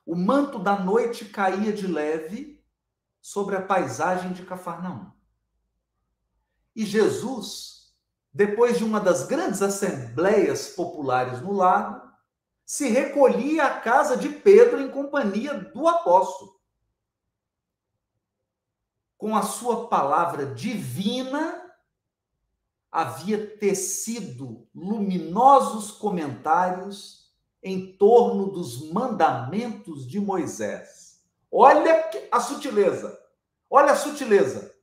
O 0.04 0.14
manto 0.14 0.58
da 0.58 0.78
noite 0.78 1.24
caía 1.24 1.72
de 1.72 1.86
leve 1.86 2.62
sobre 3.22 3.56
a 3.56 3.62
paisagem 3.62 4.34
de 4.34 4.44
Cafarnaum. 4.44 5.10
E 6.76 6.84
Jesus, 6.84 7.96
depois 8.32 8.76
de 8.76 8.84
uma 8.84 9.00
das 9.00 9.26
grandes 9.26 9.62
assembleias 9.62 10.68
populares 10.68 11.40
no 11.40 11.52
lago, 11.52 12.06
se 12.66 12.88
recolhia 12.88 13.64
à 13.64 13.80
casa 13.80 14.16
de 14.16 14.28
Pedro 14.28 14.80
em 14.80 14.90
companhia 14.90 15.54
do 15.54 15.88
apóstolo. 15.88 16.60
Com 19.16 19.34
a 19.34 19.42
sua 19.42 19.88
palavra 19.88 20.54
divina, 20.54 21.63
havia 22.94 23.56
tecido 23.58 24.68
luminosos 24.74 25.90
comentários 25.90 27.30
em 27.62 27.96
torno 27.96 28.52
dos 28.52 28.90
mandamentos 28.92 30.06
de 30.06 30.20
Moisés 30.20 31.04
Olha 31.56 32.10
a 32.32 32.40
sutileza. 32.40 33.16
Olha 33.70 33.92
a 33.92 33.96
sutileza. 33.96 34.74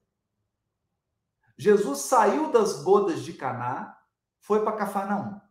Jesus 1.57 1.99
saiu 1.99 2.49
das 2.49 2.82
bodas 2.82 3.24
de 3.24 3.34
Caná, 3.34 4.01
foi 4.39 4.64
para 4.64 4.78
Cafarnaum. 4.78 5.41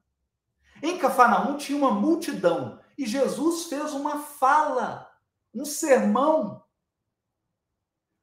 Em 0.82 0.96
Cafarnaum 0.96 1.58
tinha 1.58 1.76
uma 1.76 1.90
multidão 1.90 2.80
e 2.96 3.06
Jesus 3.06 3.64
fez 3.64 3.92
uma 3.92 4.20
fala, 4.20 5.10
um 5.54 5.66
sermão 5.66 6.64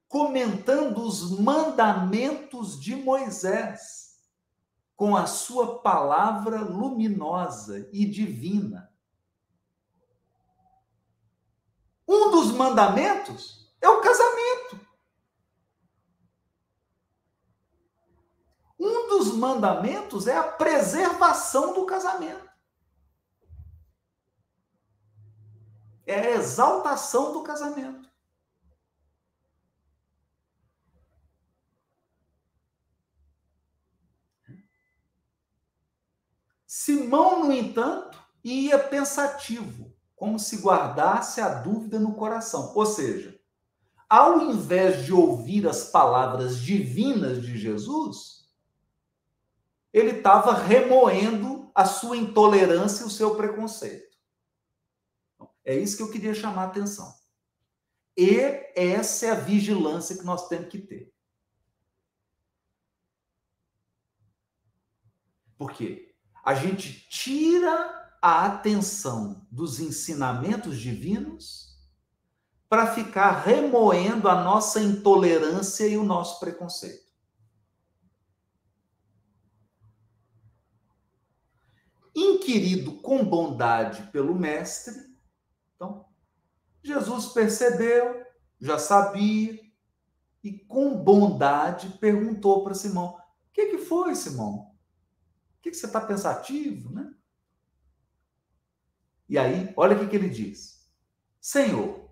comentando 0.07 1.03
os 1.03 1.39
mandamentos 1.39 2.81
de 2.81 2.95
Moisés 2.95 4.06
com 4.97 5.15
a 5.15 5.27
sua 5.27 5.79
palavra 5.79 6.59
luminosa 6.59 7.87
e 7.93 8.03
divina. 8.03 8.91
Um 12.07 12.31
dos 12.31 12.51
mandamentos 12.51 13.71
é 13.79 13.87
o 13.87 14.01
casamento. 14.01 14.87
Um 18.79 19.07
dos 19.07 19.33
mandamentos 19.33 20.25
é 20.25 20.35
a 20.35 20.43
preservação 20.43 21.75
do 21.75 21.85
casamento. 21.85 22.47
É 26.07 26.15
a 26.15 26.31
exaltação 26.31 27.33
do 27.33 27.43
casamento. 27.43 28.06
Simão, 36.87 37.43
no 37.43 37.51
entanto, 37.51 38.17
ia 38.41 38.79
pensativo 38.79 39.93
como 40.15 40.39
se 40.39 40.61
guardasse 40.61 41.41
a 41.41 41.49
dúvida 41.49 41.99
no 41.99 42.15
coração. 42.15 42.71
Ou 42.73 42.85
seja, 42.85 43.37
ao 44.07 44.39
invés 44.39 45.03
de 45.03 45.11
ouvir 45.11 45.67
as 45.67 45.91
palavras 45.91 46.61
divinas 46.61 47.41
de 47.41 47.57
Jesus, 47.57 48.49
ele 49.91 50.11
estava 50.11 50.53
remoendo 50.53 51.69
a 51.75 51.83
sua 51.83 52.15
intolerância 52.15 53.03
e 53.03 53.07
o 53.07 53.11
seu 53.11 53.35
preconceito. 53.35 54.17
É 55.65 55.75
isso 55.75 55.97
que 55.97 56.03
eu 56.03 56.09
queria 56.09 56.33
chamar 56.33 56.63
a 56.63 56.67
atenção. 56.67 57.13
E 58.15 58.39
essa 58.77 59.25
é 59.25 59.31
a 59.31 59.35
vigilância 59.35 60.17
que 60.17 60.23
nós 60.23 60.47
temos 60.47 60.69
que 60.69 60.77
ter. 60.77 61.13
Por 65.57 65.73
quê? 65.73 66.06
A 66.47 66.55
gente 66.55 67.05
tira 67.09 68.09
a 68.21 68.45
atenção 68.45 69.45
dos 69.51 69.81
ensinamentos 69.81 70.79
divinos 70.79 71.77
para 72.69 72.95
ficar 72.95 73.41
remoendo 73.41 74.29
a 74.29 74.41
nossa 74.45 74.79
intolerância 74.79 75.85
e 75.85 75.97
o 75.97 76.05
nosso 76.05 76.39
preconceito. 76.39 77.11
Inquirido 82.15 82.93
com 83.01 83.25
bondade 83.25 84.03
pelo 84.03 84.33
Mestre, 84.33 84.95
então, 85.75 86.05
Jesus 86.81 87.25
percebeu, 87.33 88.25
já 88.57 88.79
sabia, 88.79 89.59
e 90.41 90.53
com 90.59 90.95
bondade 90.95 91.89
perguntou 91.99 92.63
para 92.63 92.73
Simão: 92.73 93.17
O 93.17 93.51
que, 93.51 93.65
que 93.65 93.79
foi, 93.79 94.15
Simão? 94.15 94.76
Que 95.69 95.75
você 95.77 95.85
está 95.85 96.01
pensativo, 96.01 96.91
né? 96.91 97.13
E 99.29 99.37
aí, 99.37 99.73
olha 99.75 99.95
o 99.95 99.99
que, 99.99 100.07
que 100.07 100.15
ele 100.15 100.29
diz: 100.29 100.89
Senhor, 101.39 102.09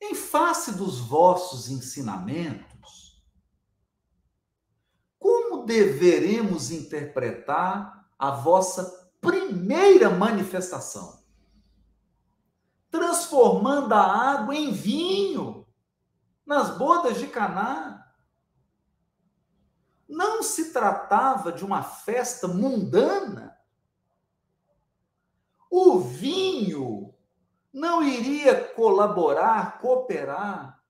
em 0.00 0.14
face 0.14 0.72
dos 0.72 0.98
vossos 1.00 1.70
ensinamentos, 1.70 3.22
como 5.18 5.64
deveremos 5.64 6.70
interpretar 6.70 8.10
a 8.18 8.30
vossa 8.30 9.10
primeira 9.20 10.10
manifestação? 10.10 11.24
Transformando 12.90 13.92
a 13.94 14.02
água 14.02 14.54
em 14.54 14.70
vinho 14.70 15.66
nas 16.44 16.76
bodas 16.76 17.18
de 17.18 17.26
Caná. 17.26 18.03
Não 20.08 20.42
se 20.42 20.72
tratava 20.72 21.52
de 21.52 21.64
uma 21.64 21.82
festa 21.82 22.46
mundana. 22.46 23.58
O 25.70 25.98
vinho 25.98 27.14
não 27.72 28.02
iria 28.02 28.68
colaborar, 28.68 29.78
cooperar 29.80 30.80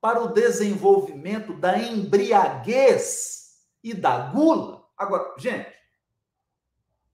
para 0.00 0.20
o 0.20 0.32
desenvolvimento 0.32 1.54
da 1.54 1.78
embriaguez 1.78 3.62
e 3.84 3.94
da 3.94 4.30
gula. 4.30 4.88
Agora, 4.96 5.34
gente, 5.38 5.72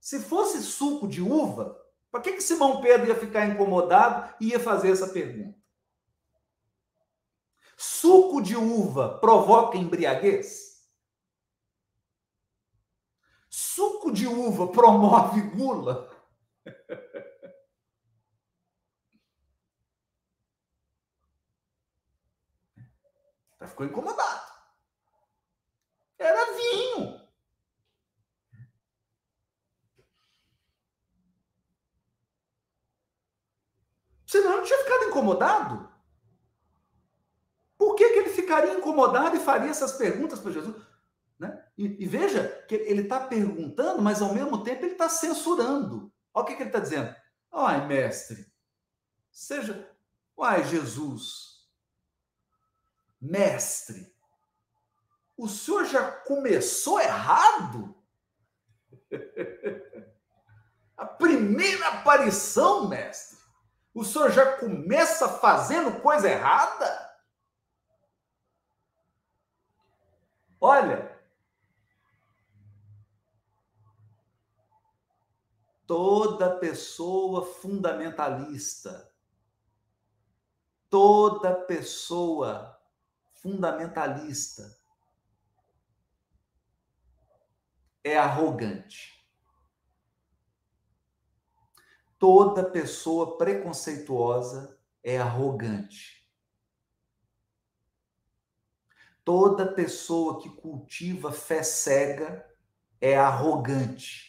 se 0.00 0.20
fosse 0.20 0.62
suco 0.62 1.06
de 1.06 1.20
uva, 1.20 1.78
para 2.10 2.22
que, 2.22 2.32
que 2.32 2.42
Simão 2.42 2.80
Pedro 2.80 3.08
ia 3.08 3.18
ficar 3.18 3.46
incomodado 3.46 4.34
e 4.40 4.48
ia 4.48 4.60
fazer 4.60 4.90
essa 4.90 5.08
pergunta? 5.08 5.58
Suco 7.76 8.40
de 8.40 8.56
uva 8.56 9.18
provoca 9.18 9.76
embriaguez? 9.76 10.88
Suco 13.50 14.07
de 14.18 14.26
uva 14.26 14.66
promove 14.72 15.40
gula? 15.42 16.10
Ficou 23.66 23.86
incomodado. 23.86 24.52
Era 26.18 26.52
vinho. 26.52 27.20
Senão 34.26 34.56
não 34.56 34.64
tinha 34.64 34.78
ficado 34.78 35.04
incomodado. 35.04 35.88
Por 37.76 37.94
que, 37.94 38.08
que 38.10 38.18
ele 38.18 38.30
ficaria 38.30 38.74
incomodado 38.74 39.36
e 39.36 39.40
faria 39.40 39.70
essas 39.70 39.92
perguntas 39.92 40.40
para 40.40 40.50
Jesus? 40.50 40.87
E, 41.78 42.02
e, 42.02 42.06
veja 42.06 42.48
que 42.66 42.74
ele 42.74 43.02
está 43.02 43.20
perguntando, 43.20 44.02
mas 44.02 44.20
ao 44.20 44.34
mesmo 44.34 44.64
tempo 44.64 44.84
ele 44.84 44.94
está 44.94 45.08
censurando. 45.08 46.12
Olha 46.34 46.42
o 46.42 46.46
que, 46.46 46.56
que 46.56 46.62
ele 46.62 46.70
está 46.70 46.80
dizendo. 46.80 47.14
Ai, 47.52 47.86
mestre, 47.86 48.52
seja. 49.30 49.88
Ai, 50.40 50.64
Jesus, 50.64 51.68
mestre, 53.20 54.12
o 55.36 55.48
senhor 55.48 55.84
já 55.84 56.10
começou 56.10 57.00
errado? 57.00 57.94
A 60.96 61.06
primeira 61.06 61.88
aparição, 61.90 62.88
mestre, 62.88 63.38
o 63.94 64.04
senhor 64.04 64.32
já 64.32 64.58
começa 64.58 65.28
fazendo 65.28 66.00
coisa 66.00 66.28
errada? 66.28 67.08
Olha, 70.60 71.17
toda 75.88 76.54
pessoa 76.58 77.46
fundamentalista, 77.46 79.10
toda 80.90 81.54
pessoa 81.54 82.78
fundamentalista 83.32 84.78
é 88.04 88.18
arrogante. 88.18 89.26
Toda 92.18 92.68
pessoa 92.68 93.38
preconceituosa 93.38 94.78
é 95.02 95.16
arrogante. 95.16 96.28
Toda 99.24 99.72
pessoa 99.72 100.42
que 100.42 100.50
cultiva 100.50 101.32
fé 101.32 101.62
cega 101.62 102.46
é 103.00 103.16
arrogante. 103.16 104.27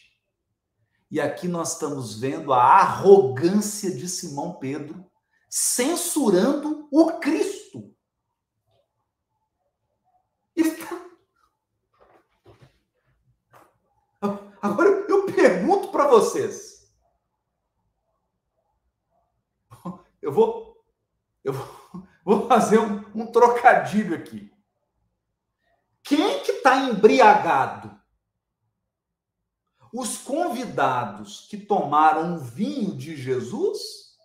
E 1.10 1.20
aqui 1.20 1.48
nós 1.48 1.72
estamos 1.72 2.18
vendo 2.18 2.52
a 2.52 2.62
arrogância 2.62 3.90
de 3.90 4.08
Simão 4.08 4.54
Pedro 4.54 5.04
censurando 5.48 6.88
o 6.90 7.18
Cristo. 7.18 7.94
Agora 14.62 14.88
eu 15.08 15.26
pergunto 15.26 15.88
para 15.88 16.06
vocês. 16.06 16.92
Eu 20.20 20.30
vou, 20.30 20.84
eu 21.42 21.54
vou 22.22 22.46
fazer 22.46 22.78
um, 22.78 23.02
um 23.14 23.26
trocadilho 23.26 24.14
aqui. 24.14 24.52
Quem 26.02 26.42
que 26.42 26.52
está 26.52 26.76
embriagado? 26.76 27.99
Os 29.92 30.18
convidados 30.18 31.46
que 31.48 31.56
tomaram 31.56 32.36
o 32.36 32.38
vinho 32.38 32.96
de 32.96 33.16
Jesus? 33.16 34.16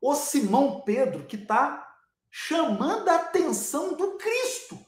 Ou 0.00 0.14
Simão 0.14 0.82
Pedro 0.82 1.26
que 1.26 1.36
está 1.36 1.96
chamando 2.30 3.08
a 3.08 3.16
atenção 3.16 3.94
do 3.94 4.16
Cristo? 4.16 4.86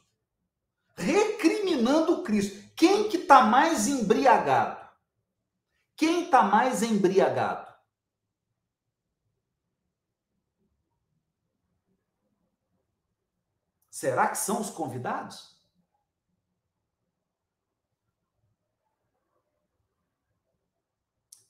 recriminando 0.99 2.15
o 2.15 2.23
Cristo. 2.23 2.69
Quem 2.75 3.09
que 3.09 3.17
está 3.19 3.43
mais 3.43 3.87
embriagado? 3.87 4.89
Quem 5.97 6.25
está 6.25 6.43
mais 6.43 6.83
embriagado? 6.83 7.69
Será 13.91 14.29
que 14.29 14.39
são 14.39 14.61
os 14.61 14.71
convidados? 14.71 15.58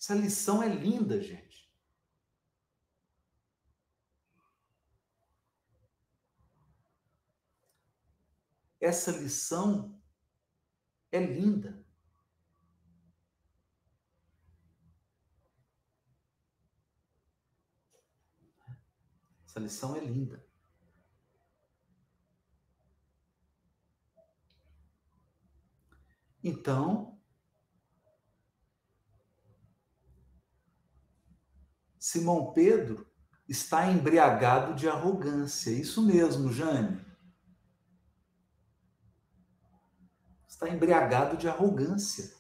Essa 0.09 0.19
lição 0.19 0.63
é 0.63 0.69
linda, 0.69 1.21
gente. 1.21 1.71
Essa 8.81 9.11
lição 9.11 10.01
é 11.13 11.21
linda. 11.21 11.85
Essa 19.45 19.61
lição 19.61 19.95
é 19.95 20.01
linda. 20.01 20.43
Então, 26.43 27.18
Simão 32.11 32.55
Pedro 32.55 33.07
está 33.47 33.91
embriagado 33.93 34.75
de 34.75 34.89
arrogância. 34.89 35.71
Isso 35.71 36.01
mesmo, 36.01 36.51
Jane. 36.51 37.07
está 40.49 40.71
embriagado 40.71 41.37
de 41.37 41.47
arrogância. 41.47 42.35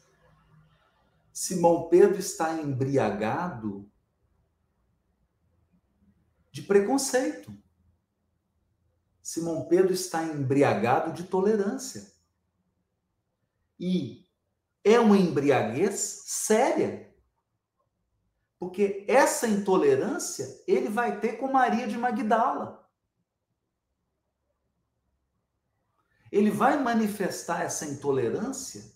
Simão 1.30 1.86
Pedro 1.90 2.18
está 2.18 2.54
embriagado 2.54 3.92
de 6.50 6.62
preconceito. 6.62 7.54
Simão 9.22 9.68
Pedro 9.68 9.92
está 9.92 10.24
embriagado 10.24 11.12
de 11.12 11.24
tolerância. 11.24 12.10
E 13.78 14.26
é 14.82 14.98
uma 14.98 15.18
embriaguez 15.18 16.22
séria. 16.24 17.07
Porque 18.58 19.04
essa 19.08 19.46
intolerância 19.46 20.62
ele 20.66 20.88
vai 20.88 21.20
ter 21.20 21.34
com 21.34 21.50
Maria 21.50 21.86
de 21.86 21.96
Magdala. 21.96 22.88
ele 26.30 26.50
vai 26.50 26.78
manifestar 26.78 27.62
essa 27.62 27.86
intolerância 27.86 28.92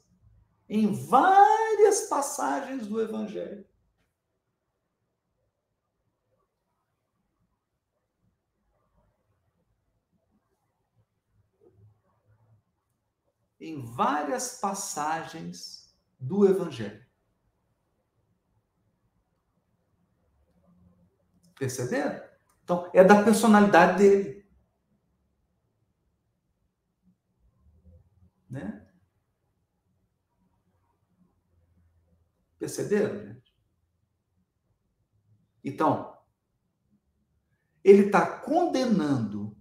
em 0.68 0.92
várias 0.92 2.02
passagens 2.02 2.86
do 2.86 3.00
Evangelho. 3.00 3.66
Em 13.60 13.80
várias 13.94 14.58
passagens 14.60 15.94
do 16.18 16.46
Evangelho. 16.46 17.04
Perceberam? 21.58 22.22
Então, 22.64 22.90
é 22.94 23.04
da 23.04 23.22
personalidade 23.22 23.98
dele. 23.98 24.46
Né? 28.48 28.86
Perceberam, 32.58 33.18
gente? 33.18 33.54
Então, 35.64 36.16
ele 37.82 38.06
está 38.06 38.38
condenando. 38.38 39.56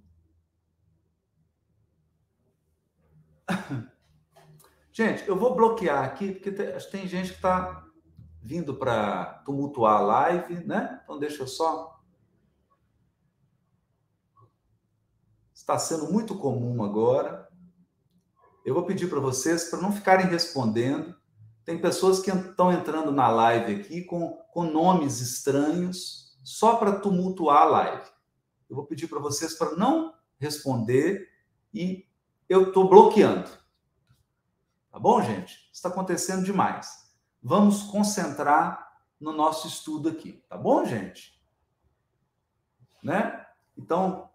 gente, 4.92 5.28
eu 5.28 5.38
vou 5.38 5.56
bloquear 5.56 6.04
aqui, 6.04 6.32
porque 6.34 6.52
tem, 6.52 6.78
tem 6.92 7.08
gente 7.08 7.30
que 7.30 7.36
está 7.36 7.91
vindo 8.42 8.74
para 8.74 9.42
tumultuar 9.46 9.98
a 9.98 10.02
live, 10.02 10.56
né? 10.66 11.00
Então, 11.04 11.20
deixa 11.20 11.44
eu 11.44 11.48
só. 11.48 12.02
Está 15.54 15.78
sendo 15.78 16.12
muito 16.12 16.38
comum 16.38 16.84
agora. 16.84 17.48
Eu 18.66 18.74
vou 18.74 18.86
pedir 18.86 19.08
para 19.08 19.20
vocês 19.20 19.66
para 19.66 19.80
não 19.80 19.92
ficarem 19.92 20.26
respondendo. 20.26 21.16
Tem 21.64 21.80
pessoas 21.80 22.20
que 22.20 22.32
estão 22.32 22.72
entrando 22.72 23.12
na 23.12 23.30
live 23.30 23.82
aqui 23.82 24.04
com, 24.04 24.32
com 24.52 24.64
nomes 24.64 25.22
estranhos 25.22 26.38
só 26.44 26.76
para 26.78 27.00
tumultuar 27.00 27.62
a 27.62 27.66
live. 27.66 28.10
Eu 28.68 28.76
vou 28.76 28.86
pedir 28.86 29.08
para 29.08 29.20
vocês 29.20 29.54
para 29.54 29.76
não 29.76 30.14
responder 30.40 31.30
e 31.74 32.08
eu 32.50 32.70
estou 32.70 32.90
bloqueando. 32.90 33.50
Tá 34.92 35.00
bom, 35.00 35.22
gente? 35.22 35.70
Está 35.72 35.90
acontecendo 35.90 36.44
demais. 36.44 37.01
Vamos 37.42 37.84
concentrar 37.84 38.92
no 39.20 39.32
nosso 39.32 39.68
estudo 39.68 40.10
aqui, 40.10 40.44
tá 40.48 40.58
bom, 40.58 40.86
gente? 40.86 41.40
Né? 43.04 43.46
Então, 43.78 44.30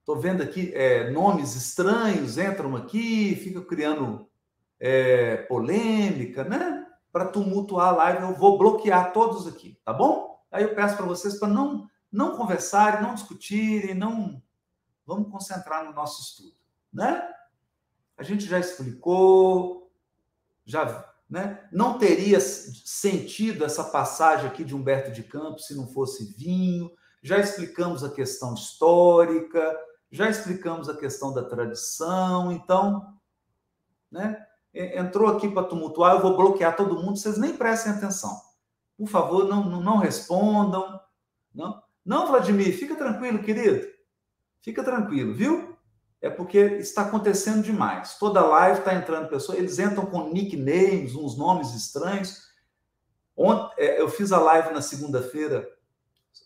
estou 0.00 0.18
vendo 0.18 0.42
aqui 0.42 0.72
é, 0.74 1.10
nomes 1.10 1.54
estranhos 1.54 2.38
entram 2.38 2.76
aqui, 2.76 3.34
ficam 3.36 3.64
criando 3.64 4.28
é, 4.78 5.38
polêmica, 5.38 6.44
né? 6.44 6.86
Para 7.10 7.28
tumultuar 7.28 7.88
a 7.88 7.96
live, 7.96 8.22
eu 8.22 8.34
vou 8.34 8.58
bloquear 8.58 9.12
todos 9.12 9.46
aqui, 9.46 9.80
tá 9.84 9.92
bom? 9.92 10.42
Aí 10.50 10.62
eu 10.62 10.74
peço 10.74 10.96
para 10.96 11.06
vocês 11.06 11.38
para 11.38 11.48
não 11.48 11.88
não 12.10 12.36
conversarem, 12.36 13.02
não 13.02 13.14
discutirem, 13.14 13.94
não. 13.94 14.42
Vamos 15.06 15.30
concentrar 15.30 15.84
no 15.84 15.92
nosso 15.92 16.22
estudo, 16.22 16.56
né? 16.92 17.22
A 18.16 18.22
gente 18.22 18.46
já 18.46 18.58
explicou, 18.58 19.92
já, 20.64 21.07
né? 21.28 21.66
Não 21.70 21.98
teria 21.98 22.40
sentido 22.40 23.64
essa 23.64 23.84
passagem 23.84 24.46
aqui 24.46 24.64
de 24.64 24.74
Humberto 24.74 25.10
de 25.10 25.22
Campos 25.22 25.66
se 25.66 25.76
não 25.76 25.86
fosse 25.88 26.34
vinho. 26.36 26.90
Já 27.22 27.38
explicamos 27.38 28.02
a 28.02 28.10
questão 28.10 28.54
histórica, 28.54 29.76
já 30.10 30.30
explicamos 30.30 30.88
a 30.88 30.96
questão 30.96 31.32
da 31.34 31.42
tradição, 31.42 32.50
então, 32.52 33.14
né? 34.10 34.44
Entrou 34.72 35.28
aqui 35.28 35.48
para 35.48 35.66
tumultuar, 35.66 36.14
eu 36.14 36.22
vou 36.22 36.36
bloquear 36.36 36.76
todo 36.76 37.02
mundo, 37.02 37.18
vocês 37.18 37.36
nem 37.36 37.56
prestem 37.56 37.92
atenção. 37.92 38.40
Por 38.96 39.08
favor, 39.08 39.48
não, 39.48 39.64
não, 39.64 39.80
não 39.80 39.98
respondam, 39.98 41.00
não. 41.54 41.82
Não, 42.04 42.26
Vladimir, 42.26 42.76
fica 42.78 42.94
tranquilo, 42.94 43.42
querido. 43.42 43.86
Fica 44.62 44.82
tranquilo, 44.82 45.34
viu? 45.34 45.67
É 46.20 46.28
porque 46.28 46.58
está 46.58 47.02
acontecendo 47.02 47.62
demais. 47.62 48.18
Toda 48.18 48.44
live 48.44 48.80
está 48.80 48.94
entrando 48.94 49.28
pessoas, 49.28 49.58
eles 49.58 49.78
entram 49.78 50.06
com 50.06 50.30
nicknames, 50.30 51.14
uns 51.14 51.36
nomes 51.36 51.74
estranhos. 51.74 52.48
É, 53.76 54.00
eu 54.00 54.08
fiz 54.08 54.32
a 54.32 54.40
live 54.40 54.72
na 54.72 54.82
segunda-feira 54.82 55.68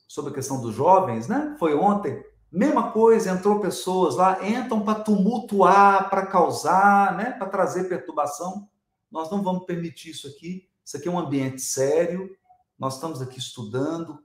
sobre 0.07 0.31
a 0.31 0.35
questão 0.35 0.61
dos 0.61 0.75
jovens, 0.75 1.27
né? 1.27 1.57
Foi 1.59 1.75
ontem. 1.75 2.23
Mesma 2.51 2.93
coisa, 2.93 3.31
entrou 3.31 3.61
pessoas 3.61 4.16
lá, 4.16 4.47
entram 4.47 4.85
para 4.85 5.01
tumultuar, 5.01 6.11
para 6.11 6.27
causar, 6.27 7.16
né? 7.16 7.31
Para 7.31 7.49
trazer 7.49 7.89
perturbação. 7.89 8.68
Nós 9.11 9.31
não 9.31 9.43
vamos 9.43 9.64
permitir 9.64 10.11
isso 10.11 10.27
aqui. 10.29 10.68
Isso 10.85 10.99
aqui 10.99 11.09
é 11.09 11.11
um 11.11 11.18
ambiente 11.18 11.62
sério. 11.62 12.37
Nós 12.79 12.97
estamos 12.97 13.23
aqui 13.23 13.39
estudando, 13.39 14.23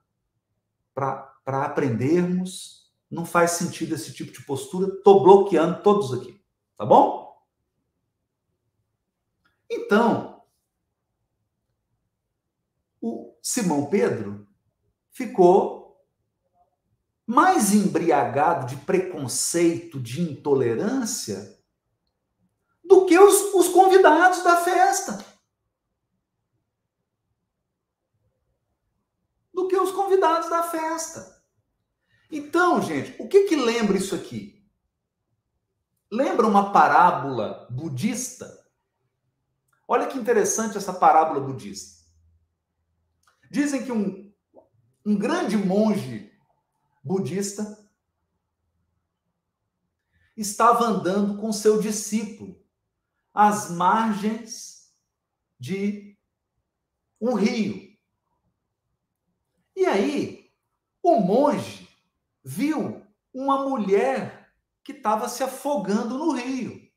para 0.93 1.31
aprendermos. 1.45 2.76
Não 3.09 3.25
faz 3.25 3.51
sentido 3.51 3.95
esse 3.95 4.13
tipo 4.13 4.31
de 4.31 4.43
postura. 4.43 4.93
Estou 4.93 5.23
bloqueando 5.23 5.81
todos 5.81 6.13
aqui. 6.13 6.41
Tá 6.75 6.85
bom? 6.85 7.41
Então, 9.69 10.43
o 13.01 13.35
Simão 13.41 13.85
Pedro 13.85 14.47
ficou 15.11 16.05
mais 17.25 17.73
embriagado 17.73 18.67
de 18.67 18.77
preconceito, 18.77 19.99
de 19.99 20.21
intolerância, 20.21 21.57
do 22.83 23.05
que 23.05 23.19
os, 23.19 23.53
os 23.53 23.67
convidados 23.69 24.43
da 24.43 24.57
festa. 24.57 25.37
do 29.57 29.67
que 29.67 29.75
os 29.75 29.91
convidados 29.91 30.51
da 30.51 30.61
festa. 30.61 31.36
Então, 32.29 32.81
gente, 32.81 33.15
o 33.21 33.27
que 33.27 33.45
que 33.45 33.55
lembra 33.55 33.97
isso 33.97 34.13
aqui? 34.13 34.65
Lembra 36.11 36.45
uma 36.47 36.71
parábola 36.71 37.67
budista? 37.69 38.65
Olha 39.87 40.07
que 40.07 40.17
interessante 40.17 40.77
essa 40.77 40.93
parábola 40.93 41.39
budista. 41.39 42.05
Dizem 43.49 43.85
que 43.85 43.91
um, 43.91 44.33
um 45.05 45.17
grande 45.17 45.55
monge 45.55 46.31
budista 47.01 47.87
estava 50.35 50.85
andando 50.85 51.37
com 51.39 51.51
seu 51.53 51.79
discípulo 51.79 52.61
às 53.33 53.71
margens 53.71 54.93
de 55.57 56.17
um 57.19 57.33
rio. 57.33 57.97
E 59.75 59.85
aí, 59.85 60.51
o 61.01 61.19
monge 61.21 61.86
viu 62.47 63.05
uma 63.33 63.67
mulher 63.67 64.49
que 64.81 64.93
estava 64.93 65.27
se 65.27 65.43
afogando 65.43 66.17
no 66.17 66.31
rio. 66.31 66.89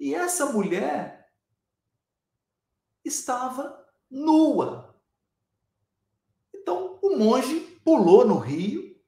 E 0.00 0.12
essa 0.12 0.46
mulher 0.46 1.32
estava 3.04 3.88
nua. 4.10 5.00
Então, 6.52 6.98
o 7.00 7.16
monge 7.16 7.60
pulou 7.84 8.26
no 8.26 8.38
rio, 8.38 9.00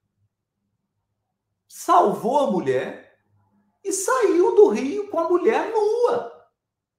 salvou 1.67 2.39
a 2.39 2.51
mulher 2.53 3.21
e 3.83 3.93
saiu 3.93 4.55
do 4.55 4.69
rio 4.69 5.11
com 5.11 5.19
a 5.19 5.29
mulher 5.29 5.73
nua, 5.73 6.49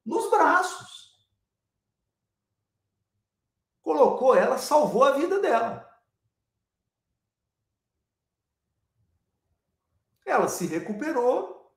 nos 0.06 0.30
braços 0.30 1.02
colocou 3.82 4.36
ela, 4.36 4.58
salvou 4.58 5.04
a 5.04 5.12
vida 5.12 5.40
dela. 5.40 5.91
Ela 10.32 10.48
se 10.48 10.66
recuperou, 10.66 11.76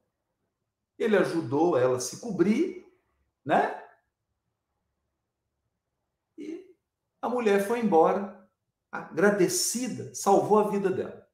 ele 0.96 1.16
ajudou 1.16 1.76
ela 1.76 1.96
a 1.96 2.00
se 2.00 2.20
cobrir, 2.20 2.86
né? 3.44 3.82
E 6.38 6.64
a 7.20 7.28
mulher 7.28 7.66
foi 7.66 7.80
embora, 7.80 8.48
agradecida, 8.92 10.14
salvou 10.14 10.60
a 10.60 10.70
vida 10.70 10.88
dela. 10.88 11.28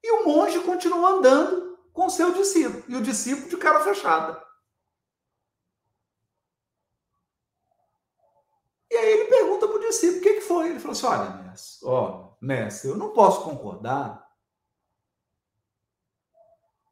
E 0.00 0.12
o 0.12 0.24
monge 0.24 0.60
continuou 0.60 1.04
andando 1.04 1.76
com 1.92 2.08
seu 2.08 2.32
discípulo, 2.32 2.84
e 2.86 2.94
o 2.94 3.02
discípulo 3.02 3.48
de 3.48 3.56
cara 3.56 3.82
fechada. 3.82 4.40
E 8.88 8.94
aí 8.96 9.12
ele 9.12 9.24
pergunta 9.24 9.66
para 9.66 9.76
o 9.76 9.80
discípulo, 9.80 10.20
o 10.20 10.22
que, 10.22 10.34
que 10.34 10.40
foi? 10.42 10.68
Ele 10.68 10.78
falou 10.78 10.92
assim, 10.92 11.06
olha, 11.06 11.30
mestre, 11.42 11.88
ó, 11.88 12.36
mestre, 12.40 12.90
eu 12.90 12.96
não 12.96 13.12
posso 13.12 13.42
concordar. 13.42 14.31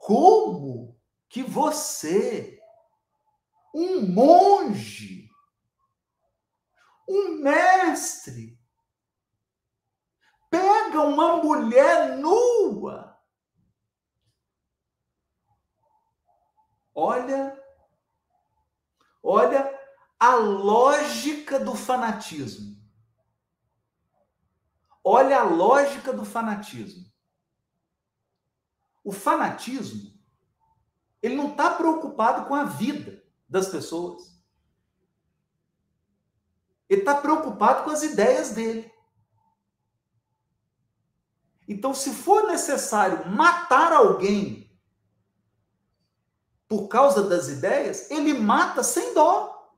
Como 0.00 0.98
que 1.28 1.42
você, 1.42 2.58
um 3.74 4.00
monge, 4.00 5.28
um 7.06 7.42
mestre, 7.42 8.58
pega 10.48 11.02
uma 11.02 11.36
mulher 11.36 12.16
nua, 12.16 13.22
olha, 16.94 17.62
olha 19.22 19.78
a 20.18 20.34
lógica 20.34 21.60
do 21.60 21.74
fanatismo. 21.74 22.80
Olha 25.04 25.40
a 25.40 25.44
lógica 25.44 26.10
do 26.10 26.24
fanatismo. 26.24 27.09
O 29.02 29.12
fanatismo, 29.12 30.12
ele 31.22 31.36
não 31.36 31.50
está 31.50 31.74
preocupado 31.74 32.46
com 32.46 32.54
a 32.54 32.64
vida 32.64 33.22
das 33.48 33.68
pessoas. 33.68 34.38
Ele 36.88 37.02
está 37.02 37.14
preocupado 37.14 37.84
com 37.84 37.90
as 37.90 38.02
ideias 38.02 38.50
dele. 38.50 38.92
Então, 41.68 41.94
se 41.94 42.12
for 42.12 42.48
necessário 42.48 43.28
matar 43.28 43.92
alguém 43.92 44.68
por 46.66 46.88
causa 46.88 47.22
das 47.22 47.48
ideias, 47.48 48.10
ele 48.10 48.34
mata 48.34 48.82
sem 48.82 49.14
dó. 49.14 49.72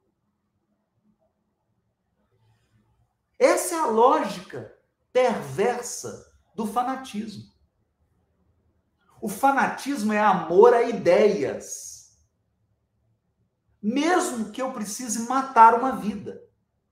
Essa 3.38 3.74
é 3.74 3.78
a 3.78 3.86
lógica 3.86 4.74
perversa 5.12 6.32
do 6.54 6.66
fanatismo. 6.66 7.51
O 9.22 9.28
fanatismo 9.28 10.12
é 10.12 10.18
amor 10.18 10.74
a 10.74 10.82
ideias. 10.82 12.18
Mesmo 13.80 14.50
que 14.50 14.60
eu 14.60 14.72
precise 14.72 15.28
matar 15.28 15.78
uma 15.78 15.92
vida. 15.92 16.42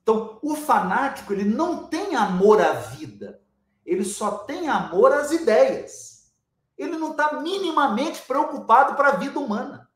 Então, 0.01 0.39
o 0.41 0.55
fanático, 0.55 1.33
ele 1.33 1.45
não 1.45 1.89
tem 1.89 2.15
amor 2.15 2.61
à 2.61 2.73
vida. 2.73 3.43
Ele 3.85 4.05
só 4.05 4.39
tem 4.45 4.69
amor 4.69 5.13
às 5.13 5.33
ideias. 5.33 6.33
Ele 6.79 6.97
não 6.97 7.11
está 7.11 7.41
minimamente 7.41 8.23
preocupado 8.23 8.95
para 8.95 9.09
a 9.09 9.17
vida 9.17 9.41
humana. 9.41 9.91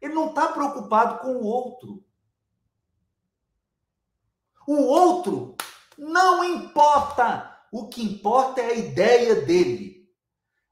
Ele 0.00 0.14
não 0.14 0.30
está 0.30 0.48
preocupado 0.48 1.18
com 1.18 1.36
o 1.36 1.44
outro. 1.44 2.02
O 4.66 4.82
outro 4.82 5.56
não 5.98 6.42
importa. 6.42 7.66
O 7.70 7.86
que 7.86 8.02
importa 8.02 8.62
é 8.62 8.70
a 8.70 8.74
ideia 8.74 9.42
dele. 9.44 9.89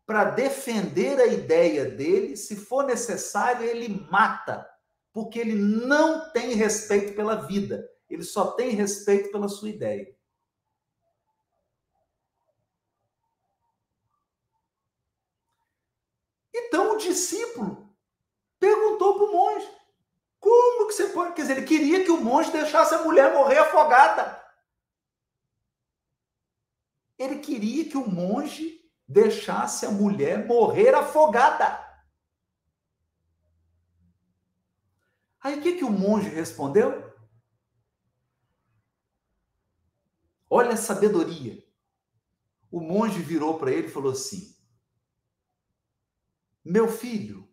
Para 0.09 0.25
defender 0.31 1.21
a 1.21 1.27
ideia 1.27 1.85
dele, 1.85 2.35
se 2.35 2.57
for 2.57 2.83
necessário, 2.83 3.63
ele 3.63 3.91
mata, 4.11 4.67
porque 5.13 5.39
ele 5.39 5.55
não 5.55 6.33
tem 6.33 6.55
respeito 6.55 7.15
pela 7.15 7.47
vida, 7.47 7.87
ele 8.09 8.23
só 8.23 8.53
tem 8.53 8.71
respeito 8.71 9.31
pela 9.31 9.51
sua 9.51 9.69
ideia. 9.69 10.17
Então 16.55 16.95
o 16.95 16.97
discípulo 16.97 17.95
perguntou 18.59 19.13
para 19.13 19.25
o 19.25 19.33
monge: 19.33 19.71
como 20.41 20.87
que 20.87 20.95
você 20.95 21.09
pode? 21.09 21.35
Quer 21.35 21.43
dizer, 21.43 21.59
ele 21.59 21.67
queria 21.67 22.03
que 22.03 22.11
o 22.11 22.25
monge 22.25 22.51
deixasse 22.51 22.95
a 22.95 23.03
mulher 23.03 23.35
morrer 23.35 23.59
afogada. 23.59 24.43
Ele 27.19 27.41
queria 27.41 27.85
que 27.85 27.99
o 27.99 28.09
monge 28.09 28.78
deixasse 29.09 29.87
a 29.87 29.91
mulher 29.91 30.47
morrer 30.47 30.95
afogada. 30.95 31.87
Aí 35.41 35.59
o 35.59 35.63
que, 35.63 35.79
que 35.79 35.85
o 35.85 35.91
monge 35.91 36.29
respondeu? 36.29 37.09
Olha 40.51 40.73
a 40.73 40.77
sabedoria. 40.77 41.67
O 42.71 42.81
monge 42.81 43.23
virou 43.23 43.59
para 43.59 43.73
ele 43.73 43.87
e 43.87 43.91
falou 43.91 44.13
assim: 44.13 44.55
Meu 46.63 46.87
filho, 46.89 47.49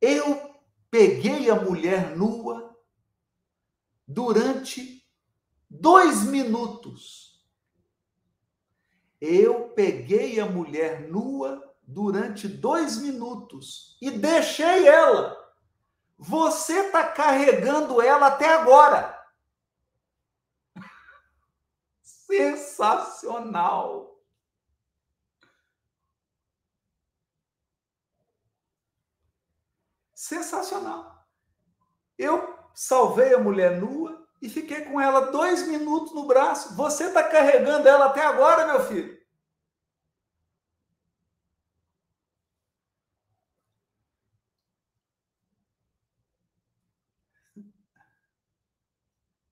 eu 0.00 0.58
peguei 0.90 1.48
a 1.48 1.60
mulher 1.60 2.16
nua 2.16 2.76
durante 4.06 5.06
dois 5.70 6.24
minutos 6.24 7.27
eu 9.20 9.70
peguei 9.70 10.38
a 10.38 10.46
mulher 10.46 11.08
nua 11.08 11.74
durante 11.82 12.46
dois 12.46 12.98
minutos 12.98 13.96
e 14.00 14.10
deixei 14.10 14.86
ela. 14.86 15.36
Você 16.16 16.86
está 16.86 17.08
carregando 17.08 18.00
ela 18.02 18.28
até 18.28 18.54
agora. 18.54 19.18
Sensacional. 22.02 24.06
Sensacional. 30.14 31.26
Eu 32.18 32.58
salvei 32.74 33.32
a 33.32 33.38
mulher 33.38 33.80
nua, 33.80 34.17
e 34.40 34.48
fiquei 34.48 34.84
com 34.84 35.00
ela 35.00 35.32
dois 35.32 35.66
minutos 35.66 36.14
no 36.14 36.26
braço. 36.26 36.74
Você 36.76 37.06
está 37.08 37.22
carregando 37.28 37.88
ela 37.88 38.06
até 38.06 38.22
agora, 38.22 38.66
meu 38.66 38.84
filho? 38.86 39.18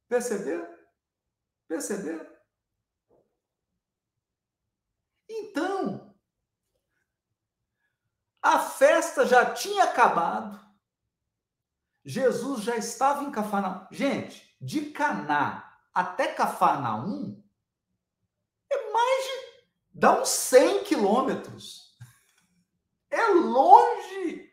Perceberam? 0.08 0.66
Perceberam? 1.66 2.36
Então, 5.28 6.14
a 8.40 8.60
festa 8.60 9.26
já 9.26 9.52
tinha 9.52 9.84
acabado. 9.84 10.64
Jesus 12.04 12.62
já 12.62 12.76
estava 12.76 13.24
em 13.24 13.32
Cafarnaum. 13.32 13.88
Gente, 13.90 14.45
de 14.60 14.90
Caná 14.90 15.66
até 15.96 16.28
Cafarnaum 16.28 17.42
é 18.70 18.92
mais 18.92 19.24
de. 19.24 19.64
dá 19.94 20.20
uns 20.20 20.28
100 20.28 20.84
quilômetros. 20.84 21.96
É 23.10 23.28
longe. 23.28 24.52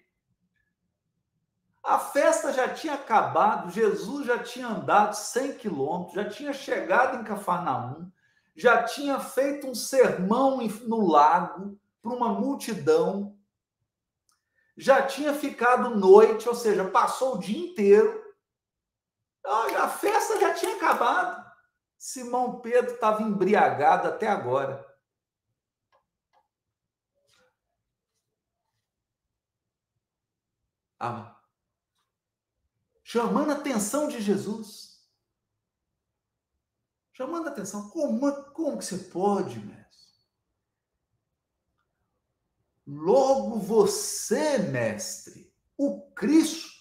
A 1.84 2.00
festa 2.00 2.54
já 2.54 2.74
tinha 2.74 2.94
acabado, 2.94 3.70
Jesus 3.70 4.26
já 4.26 4.40
tinha 4.40 4.68
andado 4.68 5.16
100 5.16 5.58
quilômetros, 5.58 6.16
já 6.16 6.30
tinha 6.30 6.54
chegado 6.54 7.20
em 7.20 7.26
Cafarnaum, 7.26 8.10
já 8.56 8.84
tinha 8.84 9.20
feito 9.20 9.68
um 9.68 9.76
sermão 9.76 10.60
no 10.86 11.06
lago 11.06 11.78
para 12.02 12.14
uma 12.14 12.30
multidão, 12.30 13.38
já 14.78 15.06
tinha 15.06 15.34
ficado 15.34 15.90
noite, 15.98 16.48
ou 16.48 16.56
seja, 16.56 16.86
passou 16.86 17.36
o 17.36 17.40
dia 17.40 17.70
inteiro 17.70 18.23
a 19.46 19.90
festa 19.90 20.40
já 20.40 20.54
tinha 20.54 20.76
acabado. 20.76 21.44
Simão 21.98 22.60
Pedro 22.60 22.94
estava 22.94 23.24
embriagado 23.24 24.08
até 24.08 24.28
agora. 24.28 24.86
Ah, 31.00 31.38
chamando 33.04 33.52
a 33.52 33.56
atenção 33.56 34.08
de 34.08 34.22
Jesus. 34.22 35.06
Chamando 37.14 37.48
a 37.48 37.52
atenção. 37.52 37.90
Como, 37.90 38.44
como 38.52 38.78
que 38.78 38.86
você 38.86 38.98
pode, 38.98 39.60
mestre? 39.60 39.84
Logo 42.86 43.60
você, 43.60 44.58
mestre, 44.58 45.54
o 45.78 46.12
Cristo, 46.12 46.73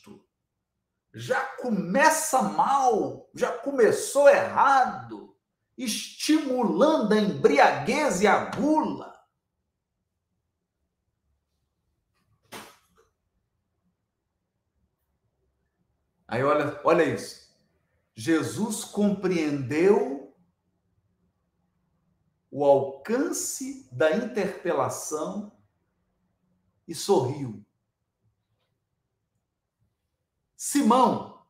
já 1.15 1.45
começa 1.57 2.41
mal, 2.43 3.29
já 3.35 3.53
começou 3.59 4.29
errado, 4.29 5.37
estimulando 5.77 7.13
a 7.13 7.19
embriaguez 7.19 8.23
e 8.23 8.27
a 8.27 8.47
gula. 8.47 9.13
Aí 16.27 16.43
olha, 16.43 16.81
olha 16.83 17.05
isso. 17.05 17.53
Jesus 18.15 18.85
compreendeu 18.85 20.35
o 22.51 22.65
alcance 22.65 23.87
da 23.93 24.17
interpelação 24.17 25.53
e 26.89 26.95
sorriu. 26.95 27.63
Simão, 30.65 31.45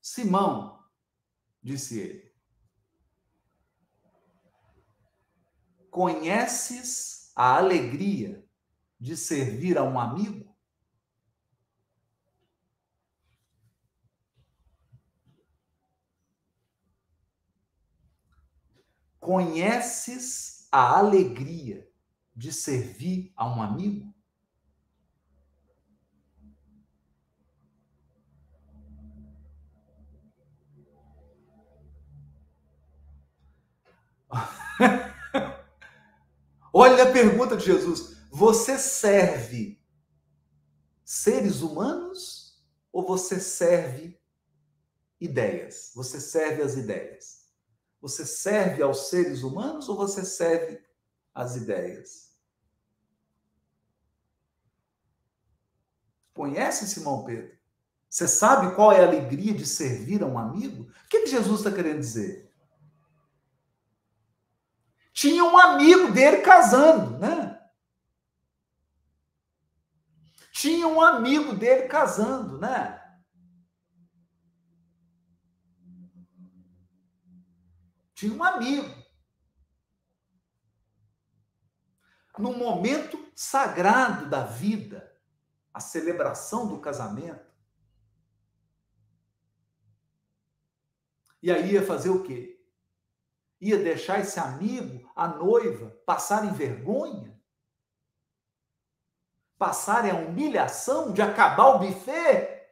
Simão, 0.00 0.84
disse 1.62 2.00
ele, 2.00 2.34
conheces 5.88 7.30
a 7.36 7.58
alegria 7.58 8.44
de 8.98 9.16
servir 9.16 9.78
a 9.78 9.84
um 9.84 9.96
amigo? 9.96 10.52
Conheces 19.20 20.66
a 20.72 20.98
alegria 20.98 21.88
de 22.34 22.52
servir 22.52 23.32
a 23.36 23.46
um 23.46 23.62
amigo? 23.62 24.11
Olha 36.72 37.04
a 37.04 37.12
pergunta 37.12 37.56
de 37.56 37.64
Jesus: 37.64 38.16
você 38.30 38.78
serve 38.78 39.80
seres 41.04 41.60
humanos 41.60 42.62
ou 42.92 43.06
você 43.06 43.38
serve 43.38 44.18
ideias? 45.20 45.92
Você 45.94 46.20
serve 46.20 46.62
as 46.62 46.76
ideias? 46.76 47.42
Você 48.00 48.26
serve 48.26 48.82
aos 48.82 49.08
seres 49.08 49.42
humanos 49.42 49.88
ou 49.88 49.96
você 49.96 50.24
serve 50.24 50.82
as 51.34 51.56
ideias? 51.56 52.32
Conhece 56.34 56.88
Simão 56.88 57.24
Pedro? 57.24 57.56
Você 58.08 58.26
sabe 58.26 58.74
qual 58.74 58.92
é 58.92 59.00
a 59.00 59.06
alegria 59.06 59.54
de 59.54 59.64
servir 59.64 60.22
a 60.22 60.26
um 60.26 60.38
amigo? 60.38 60.82
O 60.82 61.08
que, 61.08 61.26
Jesus 61.26 61.60
está 61.60 61.70
querendo 61.70 62.00
dizer? 62.00 62.51
Tinha 65.22 65.44
um 65.44 65.56
amigo 65.56 66.10
dele 66.10 66.38
casando, 66.38 67.16
né? 67.16 67.70
Tinha 70.52 70.88
um 70.88 71.00
amigo 71.00 71.54
dele 71.54 71.86
casando, 71.86 72.58
né? 72.58 73.00
Tinha 78.16 78.34
um 78.34 78.42
amigo. 78.42 78.92
Num 82.36 82.58
momento 82.58 83.16
sagrado 83.32 84.28
da 84.28 84.44
vida, 84.44 85.16
a 85.72 85.78
celebração 85.78 86.66
do 86.66 86.80
casamento, 86.80 87.48
E 91.40 91.50
aí 91.50 91.72
ia 91.72 91.86
fazer 91.86 92.10
o 92.10 92.24
quê? 92.24 92.60
Ia 93.60 93.76
deixar 93.76 94.20
esse 94.20 94.38
amigo, 94.38 95.01
a 95.14 95.28
noiva, 95.28 95.90
passarem 96.06 96.52
vergonha? 96.52 97.38
Passarem 99.58 100.10
a 100.10 100.16
humilhação 100.16 101.12
de 101.12 101.22
acabar 101.22 101.68
o 101.68 101.78
buffet? 101.78 102.62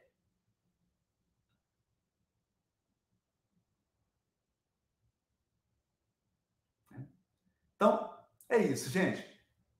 Então, 7.76 8.14
é 8.48 8.58
isso, 8.58 8.90
gente. 8.90 9.26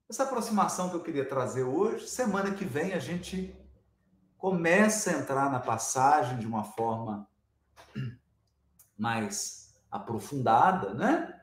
Essa 0.09 0.23
aproximação 0.23 0.89
que 0.89 0.95
eu 0.95 1.03
queria 1.03 1.27
trazer 1.27 1.63
hoje, 1.63 2.07
semana 2.07 2.53
que 2.53 2.65
vem 2.65 2.93
a 2.93 2.99
gente 2.99 3.55
começa 4.37 5.11
a 5.11 5.13
entrar 5.13 5.51
na 5.51 5.59
passagem 5.59 6.39
de 6.39 6.47
uma 6.47 6.63
forma 6.63 7.29
mais 8.97 9.75
aprofundada, 9.89 10.93
né? 10.93 11.40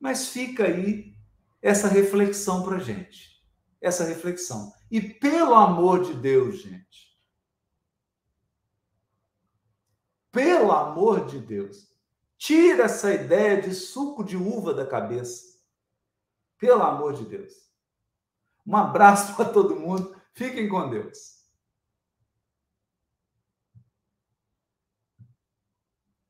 Mas 0.00 0.28
fica 0.28 0.64
aí 0.64 1.14
essa 1.60 1.86
reflexão 1.86 2.62
para 2.64 2.78
gente. 2.78 3.38
Essa 3.80 4.04
reflexão. 4.04 4.72
E 4.90 5.00
pelo 5.00 5.54
amor 5.54 6.02
de 6.02 6.14
Deus, 6.14 6.62
gente. 6.62 7.16
Pelo 10.32 10.72
amor 10.72 11.26
de 11.26 11.38
Deus. 11.38 11.90
Tira 12.38 12.84
essa 12.84 13.12
ideia 13.12 13.60
de 13.60 13.74
suco 13.74 14.24
de 14.24 14.36
uva 14.36 14.72
da 14.72 14.86
cabeça. 14.86 15.58
Pelo 16.58 16.82
amor 16.82 17.12
de 17.12 17.26
Deus. 17.26 17.52
Um 18.66 18.76
abraço 18.76 19.34
para 19.36 19.52
todo 19.52 19.78
mundo. 19.78 20.16
Fiquem 20.32 20.68
com 20.68 20.88
Deus. 20.88 21.39